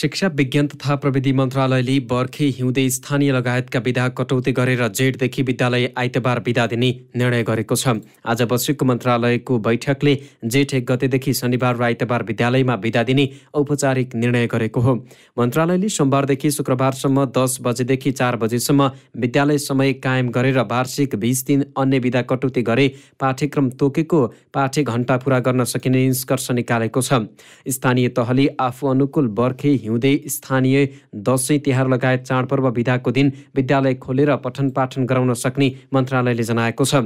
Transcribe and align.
शिक्षा 0.00 0.28
विज्ञान 0.34 0.66
तथा 0.66 0.94
प्रविधि 0.96 1.32
मन्त्रालयले 1.32 1.98
बर्खे 2.10 2.44
हिउँदे 2.48 2.88
स्थानीय 2.90 3.32
लगायतका 3.32 3.78
विधा 3.78 4.06
कटौती 4.18 4.52
गरेर 4.52 4.86
जेठदेखि 4.90 5.42
विद्यालय 5.42 5.88
आइतबार 5.98 6.38
विदा 6.46 6.66
दिने 6.66 6.88
निर्णय 7.16 7.42
गरेको 7.42 7.76
छ। 7.76 7.92
आज 8.24 8.42
बसेको 8.50 8.84
मन्त्रालयको 8.86 9.58
बैठकले 9.58 10.14
जेठ 10.46 10.72
एक 10.74 10.86
गतेदेखि 10.90 11.32
शनिबार 11.34 11.76
र 11.76 11.82
आइतबार 11.84 12.22
विद्यालयमा 12.22 12.74
विदा 12.76 13.02
दिने 13.02 13.28
औपचारिक 13.54 14.14
निर्णय 14.14 14.46
गरेको 14.46 14.80
हो। 14.80 14.94
मन्त्रालयले 15.36 15.88
सोमबारदेखि 15.90 16.50
शुक्रबारसम्म 16.50 17.24
दस 17.36 17.58
बजेदेखि 17.60 18.12
चार 18.12 18.36
बजेसम्म 18.38 18.90
विद्यालय 19.20 19.58
समय 19.60 19.92
कायम 20.00 20.30
गरेर 20.30 20.58
वार्षिक 20.72 21.16
बिस 21.18 21.44
दिन 21.46 21.64
अन्य 21.76 21.98
विधा 21.98 22.22
कटौती 22.32 22.62
गरे 22.62 22.88
पाठ्यक्रम 23.20 23.70
तोकेको 23.76 24.24
पाठ्य 24.54 24.82
घण्टा 24.84 25.16
पुरा 25.18 25.38
गर्न 25.44 25.64
सकिने 25.66 26.06
निष्कर्ष 26.06 26.50
निकालेको 26.52 27.02
छ। 27.02 27.22
स्थानीय 27.68 28.08
तहले 28.16 28.48
आफू 28.60 28.88
अनुकूल 28.88 29.28
बर्खे 29.36 29.76
हिउँदै 29.90 30.14
स्थानीय 30.30 30.88
दसैँ 31.28 31.58
तिहार 31.66 31.88
लगायत 31.88 32.22
चाडपर्व 32.24 32.68
विधाको 32.78 33.10
दिन 33.12 33.32
विद्यालय 33.56 33.94
खोलेर 34.04 34.36
पठन 34.44 34.70
पाठन 34.78 35.06
गराउन 35.10 35.34
सक्ने 35.42 35.68
मन्त्रालयले 35.94 36.46
जनाएको 36.50 36.84
छ। 36.84 37.02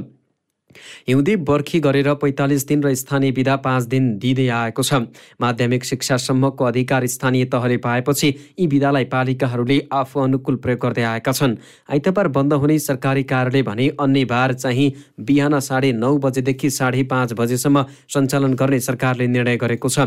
हिउँदे 1.07 1.35
बर्खी 1.45 1.79
गरेर 1.79 2.13
पैँतालिस 2.15 2.67
दिन 2.67 2.83
र 2.83 2.93
स्थानीय 2.95 3.31
विधा 3.31 3.55
पाँच 3.57 3.83
दिन 3.85 4.17
दिँदै 4.17 4.47
आएको 4.47 4.83
छ। 4.83 4.93
माध्यमिक 5.41 5.83
शिक्षासम्मको 5.85 6.65
अधिकार 6.65 7.05
स्थानीय 7.07 7.45
तहले 7.45 7.77
पाएपछि 7.77 8.27
यी 8.59 8.67
विधालाई 8.67 9.05
पालिकाहरूले 9.05 9.81
आफू 9.93 10.19
अनुकूल 10.19 10.55
प्रयोग 10.55 10.79
गर्दै 10.79 11.03
आएका 11.03 11.31
छन्। 11.31 11.55
आइतबार 11.89 12.27
बन्द 12.27 12.53
हुने 12.55 12.79
सरकारी 12.79 13.23
कार्यालय 13.25 13.61
भने 13.63 13.87
अन्य 13.99 14.25
बार 14.25 14.53
चाहिँ 14.55 14.91
बिहान 15.19 15.59
साढे 15.59 15.91
नौ 15.93 16.17
बजेदेखि 16.17 16.69
साढे 16.71 17.03
पाँच 17.03 17.33
बजेसम्म 17.33 17.85
सञ्चालन 18.13 18.53
गर्ने 18.53 18.79
सरकारले 18.79 19.27
निर्णय 19.27 19.57
गरेको 19.57 19.89
छ। 19.89 19.99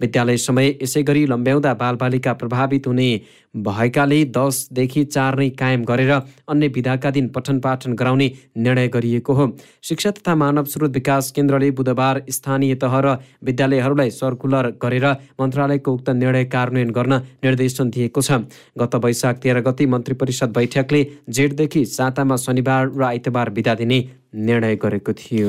विद्यालय 0.00 0.36
समय 0.36 0.74
यसै 0.82 1.02
गरी 1.02 1.26
लम्ब्याउँदा 1.26 1.74
बालबालिका 1.74 2.32
प्रभावित 2.32 2.86
हुने 2.86 3.10
भएकाले 3.58 4.24
दसदेखि 4.26 5.04
चार 5.06 5.38
नै 5.38 5.48
कायम 5.52 5.84
गरेर 5.84 6.12
अन्य 6.48 6.68
विधाका 6.68 7.10
दिन 7.10 7.28
पठन 7.28 7.58
पाठन 7.60 7.92
गराउने 7.94 8.30
निर्णय 8.58 8.88
गरिएको 8.88 9.32
हो। 9.32 9.46
शिक्षा 9.82 10.10
तथा 10.12 10.34
मानव 10.34 10.64
स्रोत 10.66 10.90
विकास 10.92 11.30
केन्द्रले 11.32 11.70
बुधबार 11.72 12.22
स्थानीय 12.30 12.74
तह 12.76 12.98
र 13.00 13.16
विद्यालयहरूलाई 13.42 14.10
सर्कुलर 14.12 14.70
गरेर 14.82 15.06
मन्त्रालयको 15.40 15.92
उक्त 15.92 16.10
निर्णय 16.12 16.44
कार्यान्वयन 16.46 16.90
गर्न 16.90 17.14
निर्देशन 17.44 17.90
दिएको 17.90 18.20
छ। 18.20 18.44
गत 18.78 18.94
वैशाख 19.04 19.38
तेह्र 19.38 19.60
गति 19.62 19.86
मन्त्री 19.86 20.14
परिषद 20.16 20.52
बैठकले 20.52 21.02
जेठदेखि 21.30 21.84
सातामा 21.86 22.36
शनिबार 22.36 22.92
र 22.92 23.02
आइतबार 23.04 23.50
बिदा 23.50 23.74
दिने 23.74 24.00
निर्णय 24.36 24.76
गरेको 24.76 25.12
थियो। 25.12 25.48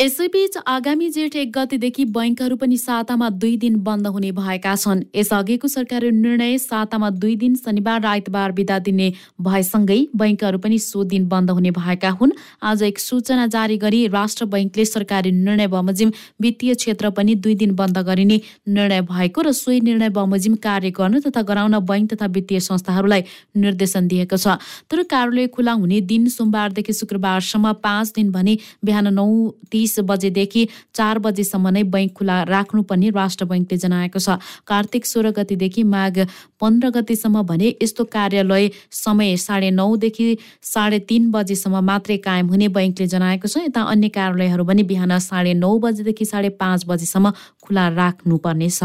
यसैबीच 0.00 0.56
आगामी 0.66 1.08
जेठ 1.10 1.36
एक 1.36 1.50
गतेदेखि 1.52 2.04
बैङ्कहरू 2.14 2.56
पनि 2.56 2.76
सातामा 2.78 3.28
दुई 3.36 3.56
दिन 3.56 3.76
बन्द 3.82 4.06
हुने 4.06 4.30
भएका 4.32 4.74
छन्। 4.76 5.02
यसअघिको 5.16 5.68
सरकारी 5.68 6.10
निर्णय 6.10 6.58
सातामा 6.58 7.10
दुई 7.18 7.34
दिन 7.36 7.54
शनिबार 7.56 8.00
र 8.02 8.06
आइतबार 8.06 8.52
बिदा 8.52 8.78
दिने 8.78 9.12
भएसँगै 9.40 9.98
बैङ्कहरू 10.16 10.58
पनि 10.58 10.78
सो 10.78 11.04
दिन 11.04 11.28
बन्द 11.28 11.50
हुने 11.50 11.70
भएका 11.72 12.10
हुन्। 12.10 12.32
आज 12.62 12.82
एक 12.82 12.98
सूचना 12.98 13.46
जारी 13.48 13.76
गरी 13.78 14.06
राष्ट्र 14.08 14.44
बैङ्कले 14.46 14.84
सरकारी 14.84 15.32
निर्णय 15.32 15.66
बमोजिम 15.68 16.12
वित्तीय 16.40 16.74
क्षेत्र 16.74 17.10
पनि 17.10 17.34
दुई 17.36 17.54
दिन 17.54 17.74
बन्द 17.74 17.98
गरिने 18.06 18.40
निर्णय 18.68 19.00
भएको 19.02 19.42
र 19.42 19.52
सोही 19.52 19.80
निर्णय 19.80 20.08
बमोजिम 20.14 20.54
कार्य 20.62 20.90
गर्न 20.92 21.20
तथा 21.20 21.42
गराउन 21.42 21.78
बैङ्क 21.82 22.14
तथा 22.14 22.26
वित्तीय 22.28 22.60
संस्थाहरूलाई 22.60 23.24
निर्देशन 23.56 24.08
दिएको 24.08 24.36
छ। 24.36 24.56
तर 24.86 25.02
कार्यालय 25.04 25.46
खुला 25.48 25.72
हुने 25.72 26.00
दिन 26.06 26.28
सोमबारदेखि 26.28 26.92
शुक्रबारसम्म 26.94 27.72
पाँच 27.82 28.12
दिन 28.14 28.27
भने 28.32 28.56
बिहान 28.84 29.12
नौ 29.14 29.26
तिस 29.70 29.98
बजेदेखि 30.08 30.62
चार 30.94 31.18
बजेसम्म 31.18 31.68
नै 31.68 31.82
बैङ्क 31.94 32.12
खुला 32.14 32.36
राख्नुपर्ने 32.44 33.10
राष्ट्र 33.10 33.44
बैङ्कले 33.44 33.78
जनाएको 33.78 34.18
छ। 34.18 34.38
कार्तिक 34.66 35.06
सोह्र 35.06 35.30
गतिदेखि 35.38 35.82
माघ 35.84 36.26
पन्ध्र 36.60 36.90
गतिसम्म 36.90 37.42
भने 37.50 37.74
यस्तो 37.82 38.04
कार्यालय 38.08 38.70
समय 38.94 39.36
साढे 39.38 39.70
नौदेखि 39.72 40.28
साढे 40.64 40.98
तिन 41.08 41.30
बजेसम्म 41.30 41.84
मात्रै 41.84 42.16
कायम 42.24 42.48
हुने 42.48 42.68
बैङ्कले 42.70 43.06
जनाएको 43.08 43.48
छ। 43.48 43.66
यता 43.66 43.82
अन्य 43.92 44.08
कार्यालयहरू 44.16 44.64
पनि 44.64 44.82
बिहान 44.84 45.18
साढे 45.20 45.54
नौ 45.54 45.72
बजेदेखि 45.78 46.24
साढे 46.24 46.48
पाँच 46.62 46.84
बजेसम्म 46.88 47.32
खुला 47.62 47.88
राख्नुपर्नेछ 48.00 48.80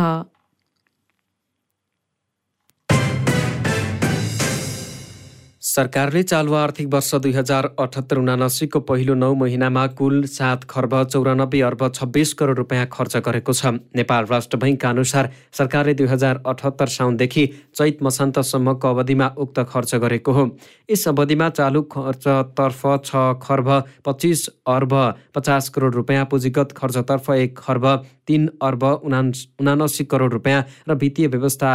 सरकारले 5.73 6.21
चालु 6.23 6.53
आर्थिक 6.53 6.87
वर्ष 6.93 7.15
दुई 7.17 7.31
हजार 7.33 7.65
अठहत्तर 7.81 8.17
उनासीको 8.17 8.79
पहिलो 8.89 9.13
नौ 9.15 9.33
महिनामा 9.35 9.85
कुल 9.99 10.25
सात 10.29 10.63
खर्ब 10.69 10.91
चौरानब्बे 11.05 11.61
अर्ब 11.67 11.81
छब्बिस 11.91 12.33
करोड 12.41 12.57
रुपियाँ 12.57 12.85
खर्च 12.93 13.15
गरेको 13.27 13.53
छ। 13.53 13.71
नेपाल 13.97 14.25
राष्ट्र 14.31 14.57
बैङ्कका 14.63 14.89
अनुसार 14.89 15.29
सरकारले 15.57 15.93
दुई 15.95 16.07
हजार 16.07 16.41
अठहत्तर 16.45 16.93
साउनदेखि 16.97 17.45
चैत 17.73 18.03
मसान्तसम्मको 18.03 18.89
अवधिमा 18.89 19.31
उक्त 19.39 19.59
खर्च 19.73 19.95
गरेको 20.05 20.31
हो। 20.31 20.45
यस 20.91 21.07
अवधिमा 21.07 21.49
चालु 21.57 21.81
खर्चतर्फ 21.95 22.85
छ 23.09 23.25
खर्ब 23.41 23.73
पच्चिस 24.05 24.45
अर्ब 24.75 24.93
पचास 25.33 25.69
करोड 25.73 25.95
रुपियाँ 25.95 26.29
पुँजीगत 26.29 26.77
खर्चतर्फ 26.77 27.31
एक 27.31 27.57
खर्ब 27.57 27.89
तिन 28.27 28.47
अर्ब 28.61 28.87
उना 29.09 29.25
उनासी 29.65 30.05
करोड 30.05 30.33
रुपियाँ 30.33 30.63
र 30.89 31.01
वित्तीय 31.01 31.33
व्यवस्था 31.33 31.73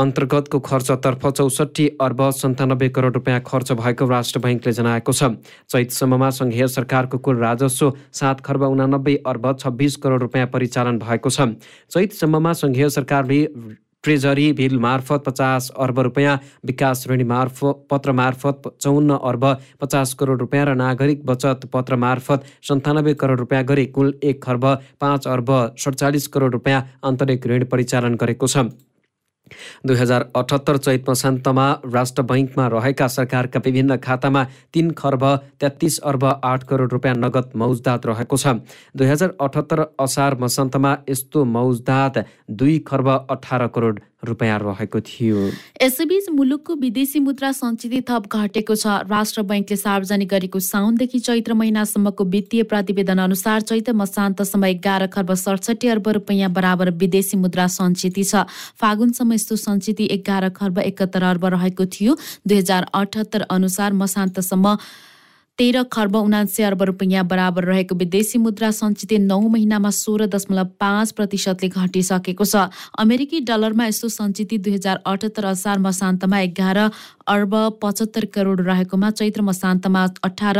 अन्तर्गतको 0.00 0.58
खर्चतर्फ 0.60 1.26
चौसठी 1.28 1.86
अर्ब 2.00 2.20
सन्तानब्बे 2.32 2.88
करोड 2.88 3.14
रुपियाँ 3.14 3.40
खर्च 3.46 3.72
भएको 3.80 4.06
राष्ट्र 4.08 4.40
बैङ्कले 4.40 4.72
जनाएको 4.72 5.12
छ। 5.12 5.28
चैतसम्ममा 5.68 6.30
सङ्घीय 6.38 6.66
सरकारको 6.70 7.18
कुल 7.20 7.36
राजस्व 7.38 7.92
सात 8.14 8.40
खर्ब 8.40 8.62
उनानब्बे 8.70 9.14
अर्ब 9.26 9.52
छब्बिस 9.60 9.96
करोड 10.00 10.22
रुपियाँ 10.22 10.46
परिचालन 10.48 10.98
भएको 11.04 11.30
छ। 11.30 11.48
चैतसम्ममा 11.92 12.52
सङ्घीय 12.62 12.88
सरकारले 12.90 13.44
ट्रेजरी 14.04 14.52
बिल 14.58 14.78
मार्फत 14.80 15.22
पचास 15.26 15.70
अर्ब 15.78 15.98
रुपियाँ 16.00 16.40
विकास 16.66 17.04
ऋणी 17.08 17.24
मार्फत 17.32 17.84
पत्र 17.90 18.12
मार्फत 18.16 18.72
चौन्न 18.80 19.18
अर्ब 19.22 19.44
पचास 19.80 20.14
करोड 20.20 20.40
रुपियाँ 20.40 20.66
र 20.66 20.74
नागरिक 20.80 21.26
बचत 21.26 21.66
पत्र 21.72 21.96
मार्फत 22.04 22.46
सन्तानब्बे 22.68 23.14
करोड 23.20 23.38
रुपियाँ 23.40 23.64
गरी 23.66 23.86
कुल 23.92 24.14
एक 24.24 24.42
खर्ब 24.42 24.64
पाँच 25.00 25.26
अर्ब 25.28 25.50
सडचालिस 25.78 26.28
करोड 26.28 26.52
रुपियाँ 26.52 26.86
आन्तरिक 27.04 27.46
ऋण 27.46 27.64
परिचालन 27.72 28.14
गरेको 28.16 28.46
छ। 28.48 28.64
दुई 29.86 29.96
हजार 29.96 30.26
अठहत्तर 30.36 30.76
चैत 30.78 31.10
मसान्तमा 31.10 31.66
राष्ट्र 31.94 32.22
बैङ्कमा 32.30 32.66
रहेका 32.68 33.06
सरकारका 33.08 33.60
विभिन्न 33.64 33.96
खातामा 33.98 34.44
तिन 34.74 34.90
खर्ब 34.98 35.24
तेत्तिस 35.60 35.98
अर्ब 36.10 36.24
आठ 36.44 36.62
करोड 36.64 36.92
रुपियाँ 36.92 37.14
नगद 37.16 37.50
मौजदात 37.56 38.06
रहेको 38.06 38.36
छ। 38.36 38.54
दुई 38.96 39.06
हजार 39.06 39.34
अठहत्तर 39.40 39.84
असार 40.00 40.38
मसान्तमा 40.40 40.96
यस्तो 41.10 41.44
मौजदात 41.56 42.24
दुई 42.62 42.78
खर्ब 42.86 43.08
अठार 43.30 43.66
करोड 43.74 44.00
रुपियाँ 44.22 44.58
रहेको 44.60 45.00
थियो। 45.00 45.38
यसैबीच 45.82 46.28
मुलुकको 46.30 46.74
विदेशी 46.76 47.20
मुद्रा 47.20 47.50
सञ्चित 47.52 48.04
थप 48.04 48.28
घटेको 48.28 48.74
छ। 48.76 48.86
राष्ट्र 49.08 49.42
बैङ्कले 49.42 49.76
सार्वजनिक 49.76 50.28
गरेको 50.28 50.58
साउनदेखि 50.60 51.18
चैत्र 51.18 51.54
महिनासम्मको 51.54 52.24
वित्तीय 52.26 52.62
प्रतिवेदन 52.68 53.18
अनुसार 53.18 53.60
चैत्र 53.62 53.92
मसान्तसम्म 53.96 54.64
एघार 54.66 55.06
खर्ब 55.08 55.34
सडसठी 55.34 55.88
अर्ब 55.88 56.08
रुपियाँ 56.20 56.50
बराबर 56.52 56.90
विदेशी 57.00 57.36
मुद्रा 57.36 57.66
सञ्चित 57.66 58.18
छ। 58.20 58.44
फागुनसम्म 58.76 59.32
यस्तो 59.32 59.56
सञ्चित 59.56 60.00
एघार 60.12 60.48
खर्ब 60.52 60.78
एकहत्तर 60.80 61.22
अर्ब 61.24 61.44
रहेको 61.56 61.84
थियो। 61.88 62.16
दुई 62.44 62.58
हजार 62.58 62.86
अठहत्तर 62.92 63.46
अनुसार 63.50 63.92
मसान्तसम्म 63.94 64.76
तेह्र 65.60 65.82
खर्ब 65.92 66.14
उनासी 66.16 66.62
अर्ब 66.62 66.82
रुपियाँ 66.88 67.24
बराबर 67.28 67.64
रहेको 67.64 67.94
विदेशी 67.94 68.38
मुद्रा 68.40 68.70
सञ्चित 68.72 69.12
नौ 69.20 69.40
महिनामा 69.46 69.90
सोह्र 69.92 70.26
दशमलव 70.32 70.68
पाँच 70.80 71.10
प्रतिशतले 71.12 71.68
घटिसकेको 71.68 72.44
छ। 72.44 72.56
अमेरिकी 72.96 73.40
डलरमा 73.44 73.86
यस्तो 73.86 74.08
सञ्चित 74.08 74.54
दुई 74.56 74.72
हजार 74.72 75.00
अठहत्तर 75.04 75.44
असार 75.44 75.78
मसान्तमा 75.78 76.40
एघार 76.40 76.78
अर्ब 77.28 77.54
पचहत्तर 77.82 78.24
करोड 78.34 78.60
रहेकोमा 78.68 79.10
चैत्र 79.10 79.42
मसान्तमा 79.42 80.06
अठार 80.24 80.58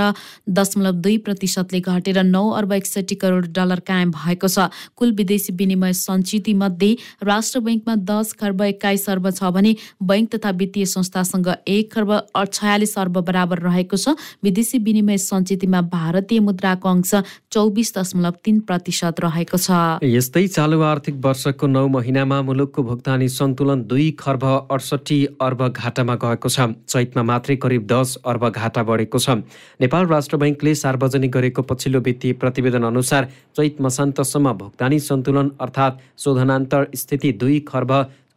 दशमलव 0.58 1.00
दुई 1.00 1.16
प्रतिशतले 1.24 1.80
घटेर 1.80 2.22
नौ 2.26 2.44
अर्ब 2.60 2.72
एकसठी 2.72 3.14
करोड 3.24 3.48
डलर 3.56 3.80
कायम 3.88 4.10
भएको 4.12 4.48
छ। 4.48 4.68
कुल 4.96 5.16
विदेशी 5.16 5.56
विनिमय 5.56 5.92
सञ्चित 5.96 6.52
मध्ये 6.56 6.90
राष्ट्र 7.24 7.64
बैङ्कमा 7.64 7.94
दस 8.12 8.36
खर्ब 8.36 8.62
एक्काइस 8.68 9.08
अर्ब 9.08 9.30
छ 9.32 9.50
भने 9.56 9.74
बैङ्क 10.04 10.36
तथा 10.36 10.50
वित्तीय 10.60 10.86
संस्थासँग 10.92 11.50
एक 11.78 11.92
खर्ब 11.96 12.14
छयालिस 12.36 12.96
अर्ब 12.98 13.18
बराबर 13.24 13.66
रहेको 13.70 13.96
छ। 13.96 14.16
विदेशी 14.44 14.84
विनिमय 14.90 15.18
सञ्चितमा 15.20 15.80
भारतीय 15.94 16.40
मुद्राको 16.42 16.88
अंश 16.90 17.14
चौबिस 17.52 17.94
दशमलव 17.96 18.34
तिन 18.44 18.60
प्रतिशत 18.66 19.20
रहेको 19.22 19.58
छ। 19.58 20.02
यस्तै 20.02 20.46
चालु 20.50 20.80
आर्थिक 20.82 21.22
वर्षको 21.24 21.66
नौ 21.68 21.86
महिनामा 21.88 22.40
मुलुकको 22.42 22.82
भुक्तानी 22.82 23.28
सन्तुलन 23.30 23.86
दुई 23.86 24.10
खर्ब 24.18 24.44
अडसठी 24.50 25.18
अर्ब 25.40 25.60
घाटामा 25.70 26.14
गएको 26.22 26.48
छ। 26.48 26.68
चैतमा 26.90 27.22
मात्रै 27.30 27.56
करिब 27.62 27.86
दस 27.86 28.16
अर्ब 28.26 28.48
घाटा 28.50 28.82
बढेको 28.82 29.18
छ। 29.18 29.38
नेपाल 29.80 30.06
राष्ट्र 30.08 30.36
बैङ्कले 30.42 30.74
सार्वजनिक 30.76 31.30
गरेको 31.32 31.62
पछिल्लो 31.70 32.00
वित्तीय 32.02 32.32
प्रतिवेदन 32.40 32.82
अनुसार 32.90 33.28
चैत 33.56 33.80
मसान्तसम्म 33.80 34.52
भुक्तानी 34.60 34.98
सन्तुलन 35.00 35.50
अर्थात् 35.60 36.00
शोधनान्तर 36.18 36.88
स्थिति 36.96 37.32
दुई 37.40 37.58
खर्ब 37.68 37.92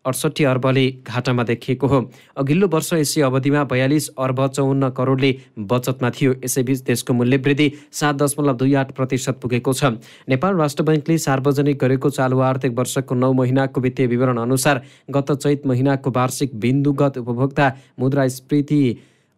अडसट्ठी 0.06 0.44
अर्बले 0.44 0.86
घाटामा 1.08 1.44
देखिएको 1.44 1.88
हो। 1.88 2.00
अघिल्लो 2.38 2.68
वर्ष 2.68 2.94
यसै 2.94 3.22
अवधिमा 3.22 3.64
बयालिस 3.66 4.08
अर्ब 4.20 4.40
चौन्न 4.48 4.90
करोडले 4.92 5.32
बचतमा 5.60 6.10
थियो। 6.10 6.34
यसैबीच 6.44 6.82
देशको 6.84 7.14
मूल्य 7.14 7.38
वृद्धि 7.38 7.72
सात 7.92 8.16
दशमलव 8.16 8.58
दुई 8.58 8.74
आठ 8.74 8.92
प्रतिशत 8.94 9.40
पुगेको 9.42 9.74
छ। 9.74 9.84
नेपाल 10.30 10.56
राष्ट्र 10.58 10.84
बैङ्कले 10.84 11.18
सार्वजनिक 11.20 11.78
गरेको 11.80 12.10
चालु 12.10 12.40
आर्थिक 12.42 12.78
वर्षको 12.78 13.16
नौ 13.16 13.32
महिनाको 13.34 13.82
वित्तीय 13.82 14.08
विवरण 14.08 14.38
अनुसार 14.40 14.82
गत 15.12 15.32
चैत 15.38 15.66
महिनाको 15.68 16.12
वार्षिक 16.12 16.60
बिन्दुगत 16.60 17.18
उपभोक्ता 17.18 17.72
मुद्रास्फीति 18.00 18.84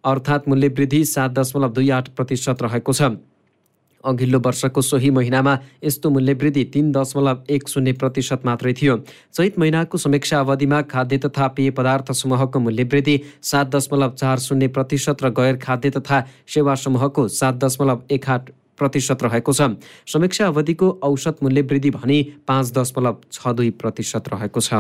अर्थात् 0.03 0.49
मूल्य 0.49 0.67
वृद्धि 0.69 1.03
सात 1.05 1.31
दशमलव 1.31 1.71
दुई 1.73 1.89
आठ 1.91 2.09
प्रतिशत 2.15 2.61
रहेको 2.61 2.93
छ। 2.93 3.13
अघिल्लो 4.05 4.39
वर्षको 4.39 4.81
सोही 4.81 5.09
महिनामा 5.11 5.57
यस्तो 5.83 6.09
मूल्य 6.09 6.33
वृद्धि 6.35 6.63
तिन 6.73 6.91
दशमलव 6.91 7.43
एक 7.49 7.67
शून्य 7.69 7.93
प्रतिशत 7.93 8.45
मात्रै 8.45 8.73
थियो। 8.73 8.97
चैत 9.33 9.59
महिनाको 9.59 9.97
समीक्षा 9.97 10.39
अवधिमा 10.39 10.81
खाद्य 10.91 11.17
तथा 11.25 11.47
पेय 11.55 11.69
पदार्थ 11.71 12.11
समूहको 12.13 12.59
मूल्य 12.59 12.83
वृद्धि 12.93 13.19
सात 13.43 13.75
दशमलव 13.75 14.13
चार 14.15 14.39
शून्य 14.39 14.67
प्रतिशत 14.69 15.23
र 15.23 15.29
गैर 15.33 15.57
खाद्य 15.57 15.89
तथा 15.97 16.23
सेवा 16.47 16.75
समूहको 16.75 17.27
सात 17.33 17.55
दशमलव 17.63 18.01
एक 18.11 18.29
आठ 18.29 18.49
प्रतिशत 18.77 19.23
रहेको 19.23 19.53
छ। 19.53 19.69
समीक्षा 20.07 20.47
अवधिको 20.47 20.89
औसत 21.03 21.43
मूल्य 21.43 21.61
वृद्धि 21.63 21.89
भने 21.91 22.23
पाँच 22.47 22.73
दशमलव 22.77 23.21
छ 23.31 23.53
दुई 23.55 23.69
प्रतिशत 23.81 24.33
रहेको 24.33 24.59
छ। 24.61 24.73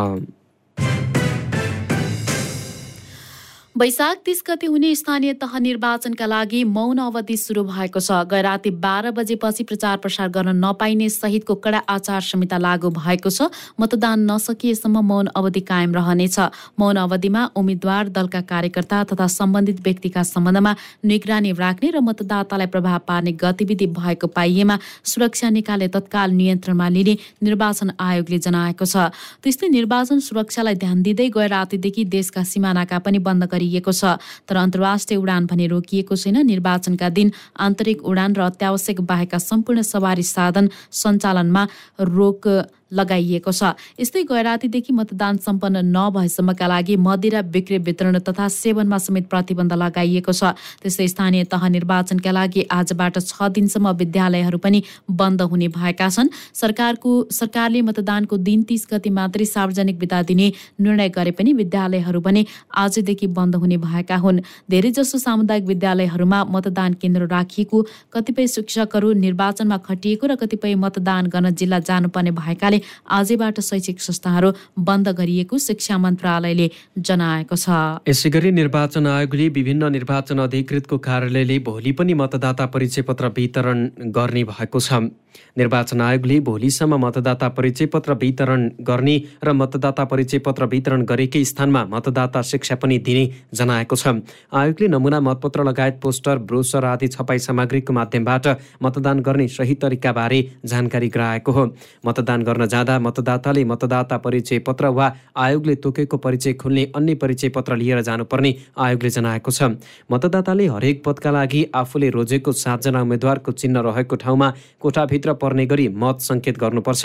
वैशाख 3.75 4.17
तिस 4.25 4.41
गति 4.47 4.65
हुने 4.65 4.93
स्थानीय 4.95 5.33
तह 5.35 5.57
निर्वाचनका 5.59 6.25
लागि 6.25 6.63
मौन 6.65 6.97
अवधि 6.97 7.35
सुरु 7.37 7.63
भएको 7.65 7.99
छ। 7.99 8.23
गै 8.23 8.41
राति 8.41 8.69
बाह्र 8.71 9.11
बजेपछि 9.11 9.63
प्रचार 9.67 9.97
प्रसार 9.99 10.29
गर्न 10.31 10.55
नपाइने 10.55 11.09
सहितको 11.11 11.55
कडा 11.59 11.81
आचार 11.83 12.21
संहिता 12.23 12.57
लागू 12.57 12.89
भएको 12.89 13.29
छ। 13.29 13.51
मतदान 13.75 14.23
नसकिएसम्म 14.31 15.01
मौन 15.03 15.27
अवधि 15.35 15.59
कायम 15.61 15.91
रहनेछ। 15.91 16.39
मौन 16.79 16.95
अवधिमा 16.95 17.43
उम्मेद्वार 17.53 18.09
दलका 18.15 18.41
कार्यकर्ता 18.47 19.03
तथा 19.11 19.27
सम्बन्धित 19.27 19.81
व्यक्तिका 19.83 20.23
सम्बन्धमा 20.23 20.75
निगरानी 21.03 21.51
राख्ने 21.53 21.91
र 21.91 21.99
मतदातालाई 21.99 22.71
प्रभाव 22.71 22.99
पार्ने 23.03 23.35
गतिविधि 23.43 23.87
भएको 23.91 24.27
पाइएमा 24.31 24.79
सुरक्षा 25.03 25.49
निकाले 25.49 25.87
तत्काल 25.91 26.31
नियन्त्रणमा 26.31 26.87
लिने 26.95 27.17
निर्वाचन 27.43 27.91
आयोगले 27.99 28.39
जनाएको 28.39 28.85
छ। 28.87 29.11
त्यस्तै 29.43 29.67
निर्वाचन 29.67 30.23
सुरक्षालाई 30.23 30.75
ध्यान 30.79 31.03
दिँदै 31.03 31.29
गए 31.35 31.47
रातिदेखि 31.51 32.07
देशका 32.15 32.47
सिमानाका 32.47 33.03
पनि 33.03 33.19
बन्द 33.19 33.43
गरी 33.51 33.63
गरिएको 33.65 33.91
छ। 33.91 34.21
तर 34.47 34.55
अन्तर्राष्ट्रिय 34.55 35.17
उडान 35.17 35.45
भने 35.49 35.65
रोकिएको 35.67 36.15
छैन। 36.15 36.45
निर्वाचनका 36.45 37.09
दिन 37.09 37.31
आन्तरिक 37.57 38.05
उडान 38.05 38.35
र 38.37 38.41
अत्यावश्यक 38.45 39.01
बाहेकका 39.01 39.37
सम्पूर्ण 39.41 39.81
सवारी 39.81 40.23
साधन 40.23 40.69
सञ्चालनमा 40.91 41.63
रोक 41.99 42.43
लगाइएको 42.91 43.51
छ। 43.51 43.73
यस्तै 43.99 44.23
गैरातीदेखि 44.23 44.93
मतदान 44.93 45.37
सम्पन्न 45.37 45.85
नभएसम्मका 45.87 46.67
लागि 46.67 46.95
मदिरा 46.97 47.41
बिक्री 47.49 47.77
वितरण 47.79 48.19
तथा 48.19 48.47
सेवनमा 48.47 48.97
समेत 48.97 49.25
प्रतिबन्ध 49.29 49.73
लगाइएको 49.73 50.31
छ। 50.31 50.53
त्यस्तै 50.81 51.07
स्थानीय 51.07 51.43
तह 51.51 51.67
निर्वाचनका 51.67 52.31
लागि 52.31 52.61
आजबाट 52.71 53.19
छ 53.19 53.49
दिनसम्म 53.51 53.91
विद्यालयहरू 54.01 54.57
पनि 54.57 54.83
बन्द 55.11 55.41
हुने 55.43 55.67
भएका 55.69 56.09
छन्। 56.09 56.29
सरकारको 56.53 57.11
सरकारले 57.31 57.81
मतदानको 57.81 58.37
दिन 58.39 58.63
तिस 58.63 58.87
गति 58.91 59.09
मात्रै 59.09 59.45
सार्वजनिक 59.45 59.97
विदा 59.99 60.21
दिने 60.23 60.51
निर्णय 60.79 61.09
गरे 61.09 61.31
पनि 61.31 61.53
विद्यालयहरू 61.53 62.19
भने 62.21 62.45
आजदेखि 62.75 63.27
बन्द 63.33 63.55
हुने 63.55 63.77
भएका 63.79 64.17
हुन्। 64.17 64.39
धेरैजसो 64.69 65.17
सामुदायिक 65.17 65.65
विद्यालयहरूमा 65.65 66.43
मतदान 66.53 66.93
केन्द्र 67.01 67.27
राखिएको 67.27 67.81
कतिपय 68.13 68.47
शिक्षकहरू 68.47 69.13
निर्वाचनमा 69.19 69.77
खटिएको 69.87 70.27
र 70.27 70.35
कतिपय 70.35 70.75
मतदान 70.77 71.27
गर्न 71.27 71.49
जिल्ला 71.55 71.79
जानुपर्ने 71.81 72.31
भएकाले 72.33 72.74
आजैबाट 73.09 73.59
शैक्षिक 73.61 74.01
संस्थाहरू 74.01 74.51
बन्द 74.79 75.07
गरिएको 75.17 75.57
शिक्षा 75.57 75.97
मन्त्रालयले 75.97 76.69
जनाएको 76.99 77.55
छ। 77.55 77.67
यसै 78.07 78.29
गरी 78.29 78.51
निर्वाचन 78.51 79.07
आयोगले 79.07 79.49
विभिन्न 79.49 79.91
निर्वाचन 79.91 80.39
अधिकृतको 80.39 80.97
कार्यालयले 80.99 81.59
भोलि 81.59 81.91
पनि 81.91 82.13
मतदाता 82.15 82.65
परिचय 82.67 83.01
पत्र 83.01 83.33
वितरण 83.37 83.87
गर्ने 84.11 84.43
भएको 84.45 84.79
छ। 84.79 85.13
निर्वाचन 85.57 86.01
आयोगले 86.01 86.39
भोलिसम्म 86.39 86.95
मतदाता 86.95 87.47
परिचय 87.49 87.85
पत्र 87.91 88.13
वितरण 88.15 88.61
गर्ने 88.81 89.15
र 89.43 89.53
मतदाता 89.53 90.03
परिचय 90.05 90.39
पत्र 90.39 90.65
वितरण 90.65 91.01
गरेकै 91.03 91.43
स्थानमा 91.43 91.83
मतदाता 91.85 92.41
शिक्षा 92.41 92.75
पनि 92.75 92.97
दिने 92.99 93.25
जनाएको 93.53 93.95
छ। 93.95 94.07
आयोगले 94.53 94.87
नमुना 94.87 95.19
मतपत्र 95.19 95.63
लगायत 95.63 95.99
पोस्टर 96.01 96.37
ब्रोसर 96.47 96.85
आदि 96.85 97.07
छपाई 97.07 97.39
सामग्रीको 97.39 97.93
माध्यमबाट 97.93 98.47
मतदान 98.83 99.19
गर्ने 99.19 99.47
सही 99.47 99.75
तरिकाबारे 99.75 100.39
जानकारी 100.65 101.09
गराएको 101.09 101.51
हो। 101.51 101.65
मतदान 102.05 102.43
गर्न 102.43 102.64
जाँदा 102.65 102.99
मतदाताले 102.99 103.63
मतदाता 103.65 104.17
परिचय 104.17 104.59
पत्र 104.59 104.87
वा 104.89 105.07
आयोगले 105.35 105.75
तोकेको 105.75 106.17
परिचय 106.17 106.53
खुल्ने 106.53 106.83
अन्य 106.95 107.15
परिचय 107.15 107.49
पत्र 107.49 107.75
लिएर 107.75 108.01
जानुपर्ने 108.01 108.55
आयोगले 108.77 109.09
जनाएको 109.09 109.51
छ। 109.51 109.77
मतदाताले 110.11 110.67
हरेक 110.67 111.03
पदका 111.05 111.31
लागि 111.31 111.63
आफूले 111.75 112.09
रोजेको 112.09 112.51
सातजना 112.53 113.01
उम्मेद्वारको 113.01 113.51
चिन्ह 113.53 113.79
रहेको 113.81 114.15
ठाउँमा 114.15 114.53
कोठाभित्र 114.81 115.33
पर्ने 115.35 115.65
गरी 115.65 115.87
मत 115.95 116.19
सङ्केत 116.21 116.57
गर्नुपर्छ। 116.59 117.03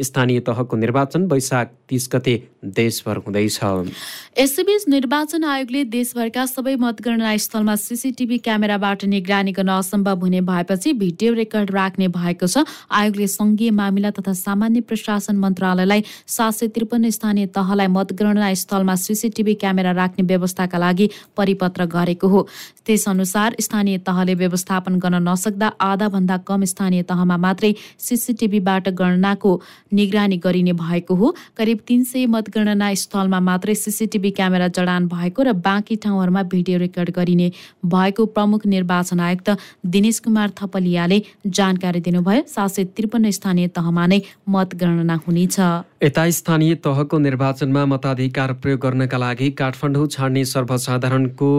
स्थानीय 0.00 0.40
तहको 0.42 0.76
निर्वाचन 0.76 1.26
वैशाख 1.26 1.66
तिस 1.88 2.08
गते 2.12 2.34
देशभर 2.64 3.16
हुँदैछ। 3.26 3.58
यसैबीच 4.38 4.82
निर्वाचन 4.88 5.44
आयोगले 5.44 5.84
देशभरका 5.92 6.44
सबै 6.46 6.74
मतगणना 6.76 7.36
स्थलमा 7.36 7.74
सिसिटिभी 7.76 8.38
क्यामेराबाट 8.38 9.04
निगरानी 9.04 9.52
गर्न 9.52 9.70
असम्भव 9.72 10.18
हुने 10.20 10.40
भएपछि 10.40 10.92
भिडियो 10.92 11.32
रेकर्ड 11.34 11.70
राख्ने 11.70 12.08
भएको 12.08 12.46
छ। 12.46 12.64
आयोगले 12.90 13.26
सङ्घीय 13.28 13.70
मामिला 13.70 14.10
तथा 14.10 14.32
सामान्य 14.32 14.80
प्रशासन 15.02 15.36
मन्त्रालयलाई 15.36 16.02
सात 16.28 16.52
सय 16.54 16.66
त्रिपन्न 16.74 17.10
स्थानीय 17.10 17.46
तहलाई 17.56 17.86
मतगणना 17.90 18.54
स्थलमा 18.54 18.94
सिसिटिभी 18.96 19.54
क्यामेरा 19.58 19.92
राख्ने 19.92 20.24
व्यवस्थाका 20.26 20.78
लागि 20.78 21.08
परिपत्र 21.36 21.84
गरेको 21.90 22.28
हो। 22.28 22.46
त्यसअनुसार 22.86 23.56
स्थानीय 23.60 23.98
तहले 24.06 24.34
व्यवस्थापन 24.34 24.98
गर्न 24.98 25.22
नसक्दा 25.28 25.68
आधाभन्दा 25.80 26.36
कम 26.46 26.64
स्थानीय 26.64 27.02
तहमा 27.02 27.36
मात्रै 27.36 27.72
सिसिटिभीबाट 27.98 28.88
गणनाको 29.00 29.50
निगरानी 29.92 30.36
गरिने 30.36 30.72
भएको 30.72 31.14
हो। 31.14 31.34
करिब 31.56 31.78
तिन 31.88 32.04
सय 32.04 32.26
मतगणना 32.26 32.92
स्थलमा 32.94 33.40
मात्रै 33.40 33.74
सिसिटिभी 33.74 34.30
क्यामेरा 34.30 34.68
जडान 34.70 35.06
भएको 35.08 35.42
र 35.42 35.52
बाँकी 35.58 35.96
ठाउँहरूमा 35.96 36.42
भिडियो 36.54 36.78
रेकर्ड 36.78 37.10
गरिने 37.16 37.50
भएको 37.86 38.26
प्रमुख 38.36 38.66
निर्वाचन 38.66 39.20
आयुक्त 39.20 39.50
दिनेश 39.86 40.18
कुमार 40.20 40.50
थपलियाले 40.58 41.22
जानकारी 41.48 42.00
दिनुभयो। 42.00 42.42
सात 42.46 42.70
सय 42.70 42.84
त्रिपन्न 42.96 43.30
स्थानीय 43.32 43.68
तहमा 43.76 44.06
नै 44.06 44.20
मतगणना 44.48 44.91
हुनेछ 45.26 45.58
यता 46.02 46.28
स्थानीय 46.30 46.74
तहको 46.84 47.18
निर्वाचनमा 47.18 47.84
मताधिकार 47.86 48.52
प्रयोग 48.62 48.80
गर्नका 48.80 49.18
लागि 49.18 49.50
काठमाडौँ 49.60 50.06
छाड्ने 50.08 50.44
सर्वसाधारणको 50.52 51.50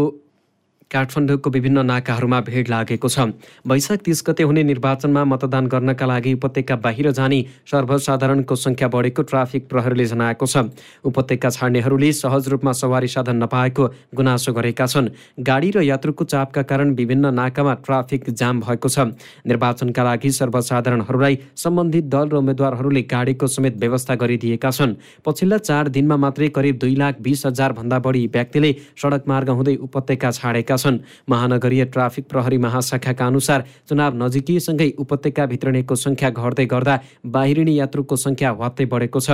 काठमाडौँको 0.94 1.50
विभिन्न 1.50 1.86
नाकाहरूमा 1.86 2.40
भिड 2.46 2.70
लागेको 2.70 3.08
छ। 3.10 3.34
वैशाख 3.66 4.00
तिस 4.06 4.24
गते 4.28 4.44
हुने 4.44 4.64
निर्वाचनमा 4.64 5.24
मतदान 5.26 5.68
गर्नका 5.68 6.06
लागि 6.06 6.34
उपत्यका 6.34 6.76
बाहिर 6.78 7.12
जाने 7.12 7.40
सर्वसाधारणको 7.66 8.56
सङ्ख्या 8.56 8.88
बढेको 8.94 9.22
ट्राफिक 9.26 9.68
प्रहरीले 9.70 10.06
जनाएको 10.06 10.46
छ। 10.46 10.70
उपत्यका 11.02 11.50
छाड्नेहरूले 11.50 12.12
सहज 12.14 12.48
रूपमा 12.48 12.72
सवारी 12.78 13.08
साधन 13.10 13.42
नपाएको 13.44 13.84
गुनासो 14.14 14.54
गरेका 14.54 14.86
छन्। 14.86 15.10
गाडी 15.42 15.70
र 15.72 15.82
यात्रुको 15.84 16.24
चापका 16.30 16.62
कारण 16.70 16.94
विभिन्न 16.94 17.34
नाकामा 17.34 17.74
ट्राफिक 17.82 18.30
जाम 18.32 18.62
भएको 18.62 18.90
छ। 18.90 19.18
निर्वाचनका 19.50 20.04
लागि 20.04 20.32
सर्वसाधारणहरूलाई 20.32 21.38
सम्बन्धित 21.58 22.06
दल 22.06 22.30
र 22.30 22.36
उम्मेद्वारहरूले 22.38 23.02
गाडीको 23.10 23.48
समेत 23.48 23.82
व्यवस्था 23.82 24.16
गरिदिएका 24.22 24.70
छन्। 24.72 24.96
पछिल्ला 25.26 25.58
चार 25.58 25.88
दिनमा 25.90 26.18
मात्रै 26.22 26.48
करिब 26.54 26.78
दुई 26.78 26.96
लाख 26.96 27.22
बिस 27.22 27.46
हजारभन्दा 27.46 27.98
बढी 28.00 28.24
व्यक्तिले 28.30 28.72
सडक 28.94 29.24
मार्ग 29.28 29.50
हुँदै 29.50 29.76
उपत्यका 29.82 30.32
छाडेका 30.32 30.76
महानगरीय 31.30 31.86
ट्राफिक 31.86 32.26
प्रहरी 32.30 32.58
महाशाखाका 32.58 33.26
अनुसार 33.28 33.64
चुनाव 33.90 34.12
नजिकैसँगै 34.24 34.90
उपत्यका 35.00 35.46
भित्रनेको 35.46 35.96
सङ्ख्या 35.96 36.30
घट्दै 36.30 36.66
गर्दा 36.66 36.96
बाहिरिने 37.26 37.74
यात्रुको 37.74 38.16
सङ्ख्या 38.16 38.50
हत्तै 38.62 38.86
बढेको 38.86 39.20
छ। 39.20 39.30